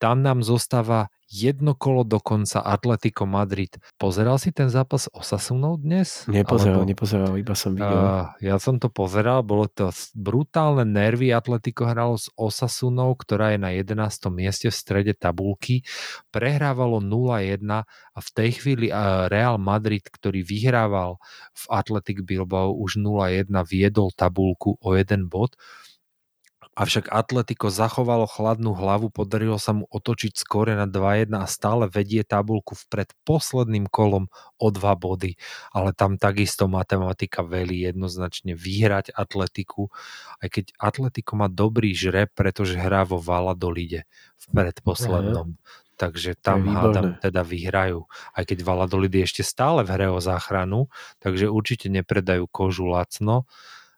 [0.00, 3.80] Tam nám zostáva jedno kolo do konca Atletico Madrid.
[3.96, 6.28] Pozeral si ten zápas Osasunou dnes?
[6.28, 7.88] Nepozeral, Alebo- nepozeral, iba som videl.
[7.88, 11.32] Uh, ja som to pozeral, bolo to brutálne nervy.
[11.32, 14.28] Atletico hralo s Osasunou, ktorá je na 11.
[14.28, 15.80] mieste v strede tabulky.
[16.28, 17.64] Prehrávalo 0-1
[18.12, 18.92] a v tej chvíli
[19.32, 21.16] Real Madrid, ktorý vyhrával
[21.56, 25.56] v Atletic Bilbao už 0-1, viedol tabulku o jeden bod.
[26.72, 32.24] Avšak Atletico zachovalo chladnú hlavu, podarilo sa mu otočiť skore na 2-1 a stále vedie
[32.24, 35.36] tabulku vpred posledným kolom o dva body.
[35.76, 39.92] Ale tam takisto matematika velí jednoznačne vyhrať Atletiku,
[40.40, 44.08] aj keď Atletico má dobrý žreb, pretože hrá vo Valladolide
[44.40, 45.60] v predposlednom.
[46.02, 48.10] Takže tam hádam teda vyhrajú.
[48.34, 50.90] Aj keď Valladolid je ešte stále v hre o záchranu,
[51.22, 53.46] takže určite nepredajú kožu lacno,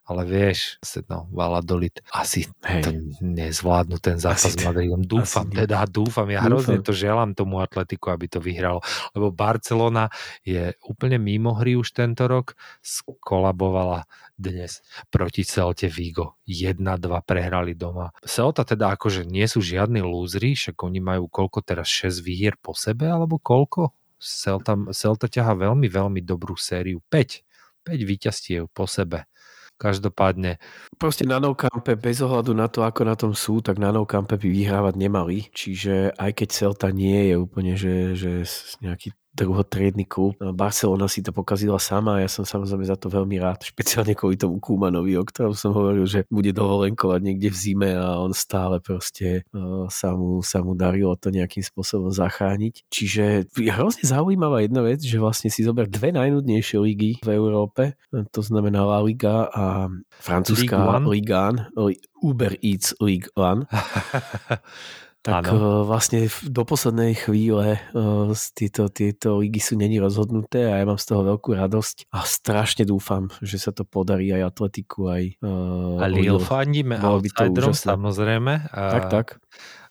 [0.05, 0.77] ale vieš,
[1.09, 2.81] no, Valladolid asi Hej.
[2.85, 2.89] to
[3.25, 5.01] nezvládnu ten zápas Asi s Madridom.
[5.01, 5.65] Dúfam, nie.
[5.65, 6.49] teda dúfam, ja Dúfam.
[6.53, 8.85] hrozne to želám tomu Atletiku, aby to vyhralo,
[9.17, 10.13] lebo Barcelona
[10.45, 12.53] je úplne mimo hry už tento rok,
[12.85, 14.05] skolabovala
[14.37, 16.37] dnes proti Celte Vigo.
[16.45, 16.77] 1-2
[17.25, 18.13] prehrali doma.
[18.21, 22.77] Celta teda akože nie sú žiadni lúzri, však oni majú koľko teraz 6 výhier po
[22.77, 23.89] sebe, alebo koľko?
[24.21, 27.01] Celta, Celta ťaha veľmi, veľmi dobrú sériu.
[27.09, 27.41] 5.
[27.85, 29.29] 5 víťastiev po sebe.
[29.75, 30.57] Každopádne
[30.95, 34.47] Proste na Noukampe, bez ohľadu na to, ako na tom sú, tak na Noukampe by
[34.47, 35.51] vyhrávať nemali.
[35.51, 38.47] Čiže aj keď Celta nie je úplne, že, že
[38.79, 40.39] nejaký druhotriedny klub.
[40.39, 44.39] Barcelona si to pokazila sama a ja som samozrejme za to veľmi rád, špeciálne kvôli
[44.39, 48.79] tomu Kúmanovi, o ktorom som hovoril, že bude dovolenkovať niekde v zime a on stále
[48.79, 52.87] proste uh, sa, mu, sa mu darilo to nejakým spôsobom zachrániť.
[52.87, 57.99] Čiže je hrozne zaujímavá jedna vec, že vlastne si zober dve najnudnejšie ligy v Európe,
[58.31, 59.91] to znamená La Liga a
[60.23, 60.79] francúzska
[61.11, 61.75] Ligue 1.
[61.75, 63.67] Liga 1, Uber Eats League 1
[65.25, 65.57] tak Áno.
[65.57, 71.01] uh, vlastne do poslednej chvíle uh, z tieto, ligy sú není rozhodnuté a ja mám
[71.01, 75.97] z toho veľkú radosť a strašne dúfam, že sa to podarí aj Atletiku, aj uh,
[75.97, 78.69] A Lille fandíme outsiderom, samozrejme.
[78.69, 79.27] A Tak, tak.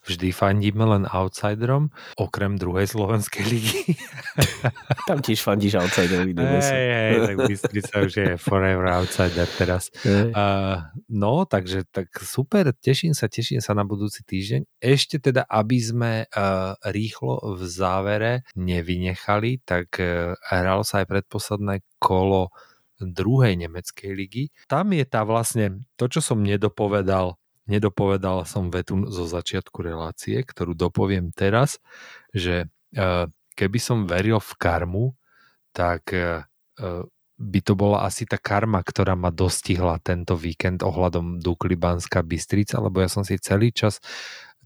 [0.05, 1.89] Vždy fandíme len outsiderom,
[2.21, 3.97] okrem druhej slovenskej ligy.
[5.09, 6.37] Tam tiež fandíš outsiderovi.
[6.37, 9.89] hej, hej, tak Bystrica už je forever outsider teraz.
[10.05, 14.69] Uh, no, takže tak super, teším sa, teším sa na budúci týždeň.
[14.81, 21.85] Ešte teda, aby sme uh, rýchlo v závere nevynechali, tak uh, hralo sa aj predposledné
[21.97, 22.53] kolo
[23.01, 24.45] druhej nemeckej ligy.
[24.71, 27.37] Tam je tá vlastne, to čo som nedopovedal,
[27.67, 31.81] nedopovedal som vetu zo začiatku relácie, ktorú dopoviem teraz,
[32.31, 35.05] že uh, keby som veril v karmu,
[35.75, 36.45] tak uh,
[37.35, 42.79] by to bola asi tá karma, ktorá ma dostihla tento víkend ohľadom Dukly Banská Bystrica,
[42.79, 43.99] lebo ja som si celý čas,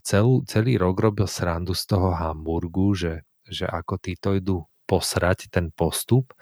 [0.05, 5.69] celú, celý rok robil srandu z toho Hamburgu, že, že ako títo idú posrať ten
[5.69, 6.33] postup.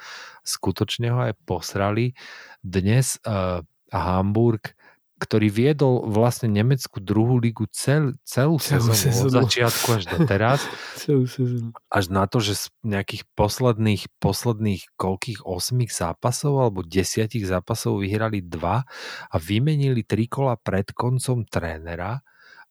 [0.43, 2.16] Skutočne ho aj posrali.
[2.64, 3.60] Dnes uh,
[3.91, 4.72] Hamburg
[5.18, 10.61] ktorý viedol vlastne nemeckú druhú ligu cel, celú, Celú sezónu, od začiatku až do teraz
[10.93, 11.74] Celú sezónu.
[11.89, 18.45] až na to, že z nejakých posledných, posledných koľkých 8 zápasov alebo 10 zápasov vyhrali
[18.45, 18.86] dva
[19.34, 22.22] a vymenili tri kola pred koncom trénera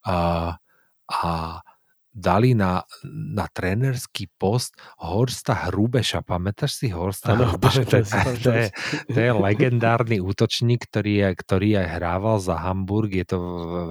[0.07, 0.17] a,
[1.11, 1.31] a
[2.17, 4.73] dali na, na trénerský post
[5.05, 6.25] Horsta Hrubeša.
[6.25, 7.85] Pamätáš si Horsta Áno, Hrubeša?
[7.85, 8.01] To,
[8.41, 8.67] to, je,
[9.13, 13.13] to je legendárny útočník, ktorý, je, ktorý aj hrával za Hamburg.
[13.13, 13.39] Je to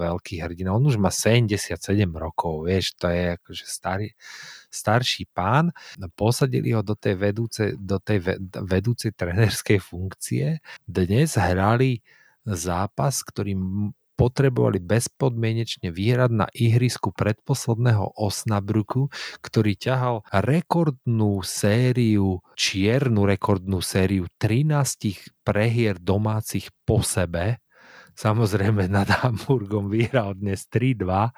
[0.02, 0.74] veľký hrdina.
[0.74, 1.78] On už má 77
[2.10, 4.10] rokov, vieš, to je akože starý,
[4.74, 5.70] starší pán.
[6.18, 10.58] Posadili ho do tej, vedúce, do tej ve- vedúcej trénerskej funkcie.
[10.82, 12.02] Dnes hrali
[12.42, 13.54] zápas, ktorý
[14.16, 19.12] potrebovali bezpodmienečne vyhrať na ihrisku predposledného Osnabruku,
[19.44, 27.60] ktorý ťahal rekordnú sériu, čiernu rekordnú sériu 13 prehier domácich po sebe.
[28.16, 31.36] Samozrejme nad Hamburgom vyhral dnes 3-2.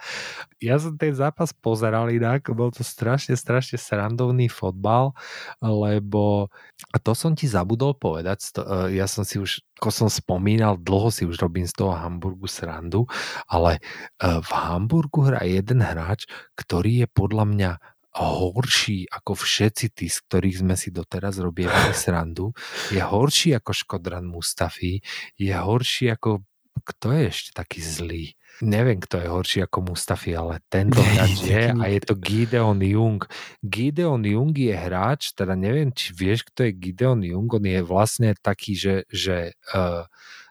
[0.63, 5.11] Ja som ten zápas pozeral inak, bol to strašne, strašne srandovný fotbal,
[5.59, 6.47] lebo
[6.95, 11.11] a to som ti zabudol povedať, e, ja som si už, ako som spomínal, dlho
[11.11, 13.11] si už robím z toho Hamburgu srandu,
[13.51, 13.83] ale
[14.23, 17.71] e, v Hamburgu hrá jeden hráč, ktorý je podľa mňa
[18.19, 22.51] horší ako všetci tí, z ktorých sme si doteraz robievali srandu.
[22.91, 24.99] Je horší ako Škodran Mustafi,
[25.39, 26.43] je horší ako
[26.83, 28.25] kto je ešte taký zlý?
[28.59, 33.23] Neviem, kto je horší ako Mustafi, ale tento hráč je a je to Gideon Jung.
[33.63, 38.35] Gideon Jung je hráč, teda neviem, či vieš, kto je Gideon Jung, on je vlastne
[38.35, 40.03] taký, že, že uh,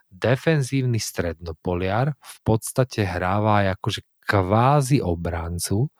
[0.08, 5.92] defenzívny strednopoliar, v podstate hráva aj akože kvázi obrancu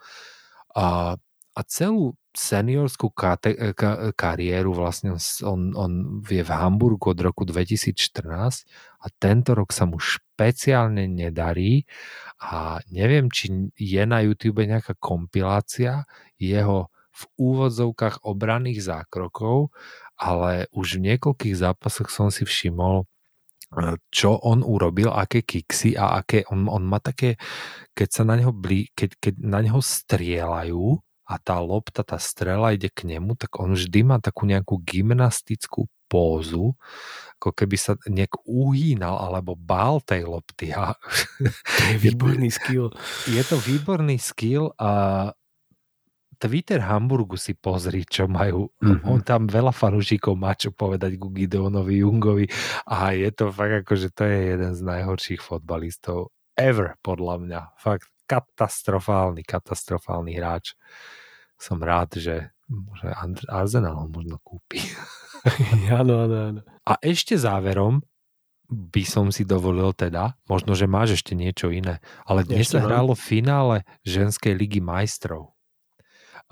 [0.77, 1.17] a,
[1.59, 8.63] a celú seniorskú kate, ka, kariéru vlastne on, on, je v Hamburgu od roku 2014
[9.03, 11.83] a tento rok sa mu špeciálne nedarí
[12.39, 16.07] a neviem, či je na YouTube nejaká kompilácia
[16.39, 19.75] jeho v úvodzovkách obranných zákrokov,
[20.15, 23.11] ale už v niekoľkých zápasoch som si všimol,
[24.15, 27.35] čo on urobil, aké kiksy a aké, on, on má také,
[27.99, 32.73] keď sa na neho, blí, keď, keď na neho strieľajú a tá lopta, tá strela
[32.73, 36.73] ide k nemu, tak on vždy má takú nejakú gymnastickú pózu,
[37.37, 40.73] ako keby sa nejak uhýnal alebo bál tej lopty.
[40.73, 40.97] A
[41.45, 42.89] To je výborný skill.
[43.29, 45.31] je to výborný skill a
[46.39, 48.71] Twitter Hamburgu si pozri, čo majú.
[48.79, 49.11] Mm-hmm.
[49.11, 52.47] On tam veľa fanúšikov má čo povedať ku Gideonovi Jungovi
[52.89, 57.61] a je to fakt ako, že to je jeden z najhorších fotbalistov ever, podľa mňa.
[57.79, 60.77] Fakt katastrofálny, katastrofálny hráč.
[61.57, 63.09] Som rád, že že
[63.49, 64.81] Arsenal ho možno kúpi.
[66.01, 66.61] áno, áno, áno.
[66.85, 68.05] A ešte záverom
[68.69, 72.85] by som si dovolil teda, možno, že máš ešte niečo iné, ale dnes Ešte sa
[72.85, 75.57] hrálo finále ženskej ligy majstrov.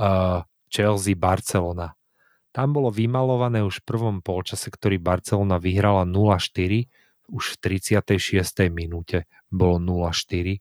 [0.01, 0.41] Uh,
[0.73, 1.93] Chelsea-Barcelona.
[2.57, 6.89] Tam bolo vymalované už v prvom polčase, ktorý Barcelona vyhrala 0-4,
[7.29, 8.17] už v 36.
[8.73, 10.57] minúte bolo 0-4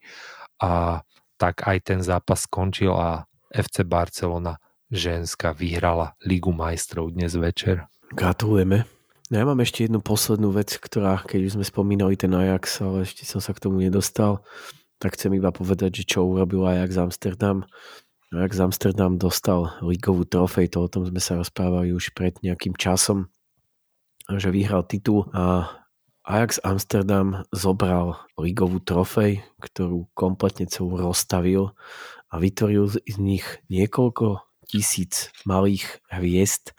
[0.62, 1.04] a
[1.36, 4.60] tak aj ten zápas skončil a FC Barcelona
[4.92, 7.88] ženská vyhrala Ligu majstrov dnes večer.
[8.14, 8.88] Gratulujeme.
[9.34, 13.10] No ja mám ešte jednu poslednú vec, ktorá, keď už sme spomínali ten Ajax, ale
[13.10, 14.46] ešte som sa k tomu nedostal,
[15.02, 17.66] tak chcem iba povedať, že čo urobil Ajax Amsterdam.
[18.30, 23.34] Ajax Amsterdam dostal ligovú trofej, to o tom sme sa rozprávali už pred nejakým časom,
[24.30, 25.74] že vyhral titul a
[26.26, 31.78] Ajax Amsterdam zobral ligovú trofej, ktorú kompletne celú rozstavil
[32.34, 36.74] a vytvoril z nich niekoľko tisíc malých hviezd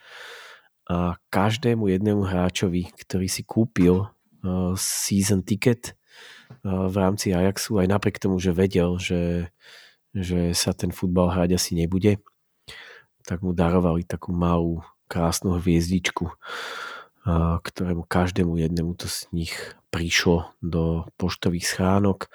[0.90, 5.94] a každému jednému hráčovi, ktorý si kúpil uh, season ticket
[6.66, 9.54] uh, v rámci Ajaxu, aj napriek tomu, že vedel, že,
[10.10, 12.18] že sa ten futbal hrať asi nebude,
[13.22, 16.34] tak mu darovali takú malú krásnu hviezdičku,
[17.62, 19.54] ktorému každému jednému to z nich
[19.90, 22.30] prišlo do poštových schránok.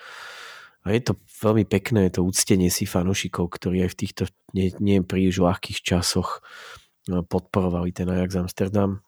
[0.83, 1.13] A je to
[1.45, 5.79] veľmi pekné, je to úctenie si fanúšikov, ktorí aj v týchto nie, nie príliš ľahkých
[5.79, 6.41] časoch
[7.07, 9.05] no, podporovali ten Ajax Amsterdam.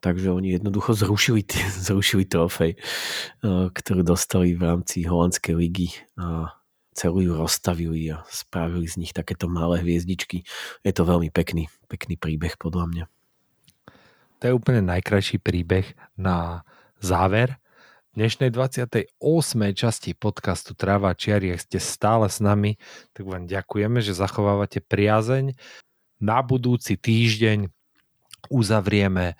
[0.00, 1.44] Takže oni jednoducho zrušili,
[1.88, 6.56] zrušili trofej, eh, ktorú dostali v rámci holandskej ligy a
[6.94, 10.46] celú ju rozstavili a spravili z nich takéto malé hviezdičky.
[10.86, 13.04] Je to veľmi pekný, pekný príbeh podľa mňa.
[14.40, 16.66] To je úplne najkrajší príbeh na
[16.98, 17.58] záver
[18.14, 19.10] dnešnej 28.
[19.74, 22.78] časti podcastu Tráva čiari, ak ste stále s nami,
[23.10, 25.58] tak vám ďakujeme, že zachovávate priazeň.
[26.22, 27.74] Na budúci týždeň
[28.54, 29.34] uzavrieme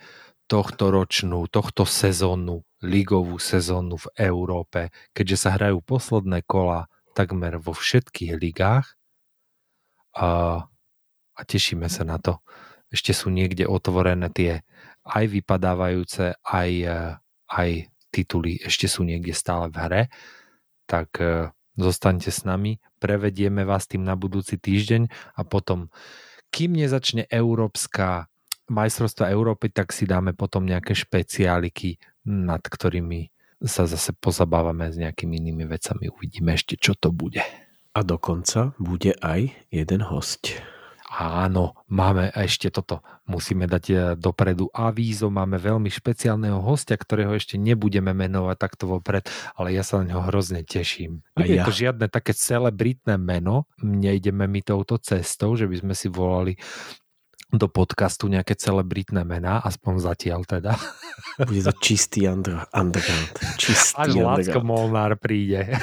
[0.51, 7.71] tohto ročnú, tohto sezónu, ligovú sezónu v Európe, keďže sa hrajú posledné kola takmer vo
[7.71, 8.99] všetkých ligách
[10.19, 10.61] a,
[11.31, 12.43] a tešíme sa na to.
[12.91, 14.67] Ešte sú niekde otvorené tie
[15.05, 16.71] aj vypadávajúce, aj,
[17.49, 17.69] aj
[18.09, 20.03] tituly ešte sú niekde stále v hre,
[20.89, 21.13] tak
[21.77, 22.81] zostaňte s nami.
[22.99, 25.93] prevedieme vás tým na budúci týždeň a potom,
[26.49, 28.31] kým nezačne Európska
[28.65, 33.29] majstrovstva Európy, tak si dáme potom nejaké špeciáliky, nad ktorými
[33.61, 36.09] sa zase pozabávame s nejakými inými vecami.
[36.09, 37.45] Uvidíme ešte, čo to bude.
[37.95, 40.74] A dokonca bude aj jeden host.
[41.15, 42.99] Áno, máme ešte toto.
[43.23, 45.31] Musíme dať e, dopredu avízo.
[45.31, 49.23] Máme veľmi špeciálneho hostia, ktorého ešte nebudeme menovať takto vopred,
[49.55, 51.23] ale ja sa na neho hrozne teším.
[51.39, 51.65] A Nie je ja.
[51.65, 53.63] to žiadne také celebritné meno.
[53.79, 56.59] Nejdeme my touto cestou, že by sme si volali
[57.55, 60.75] do podcastu nejaké celebritné mená, aspoň zatiaľ teda.
[61.47, 63.33] Bude to čistý under, underground.
[63.59, 64.59] Čistý Až Lácko.
[64.63, 65.75] Molnár príde.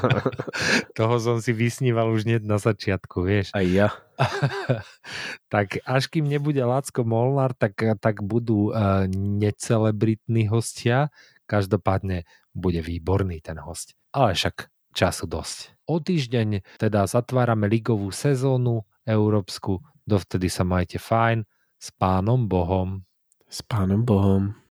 [0.98, 3.52] Toho som si vysníval už hneď na začiatku, vieš.
[3.52, 3.92] Aj ja.
[5.52, 11.12] tak až kým nebude Lácko Molnár, tak, tak budú uh, necelebritní hostia.
[11.44, 13.96] Každopádne bude výborný ten host.
[14.12, 15.56] Ale však času dosť.
[15.88, 19.82] O týždeň teda zatvárame ligovú sezónu európsku.
[20.06, 21.46] Dovtedy sa majte fajn.
[21.82, 23.02] S pánom Bohom.
[23.48, 24.54] S pánom Bohom.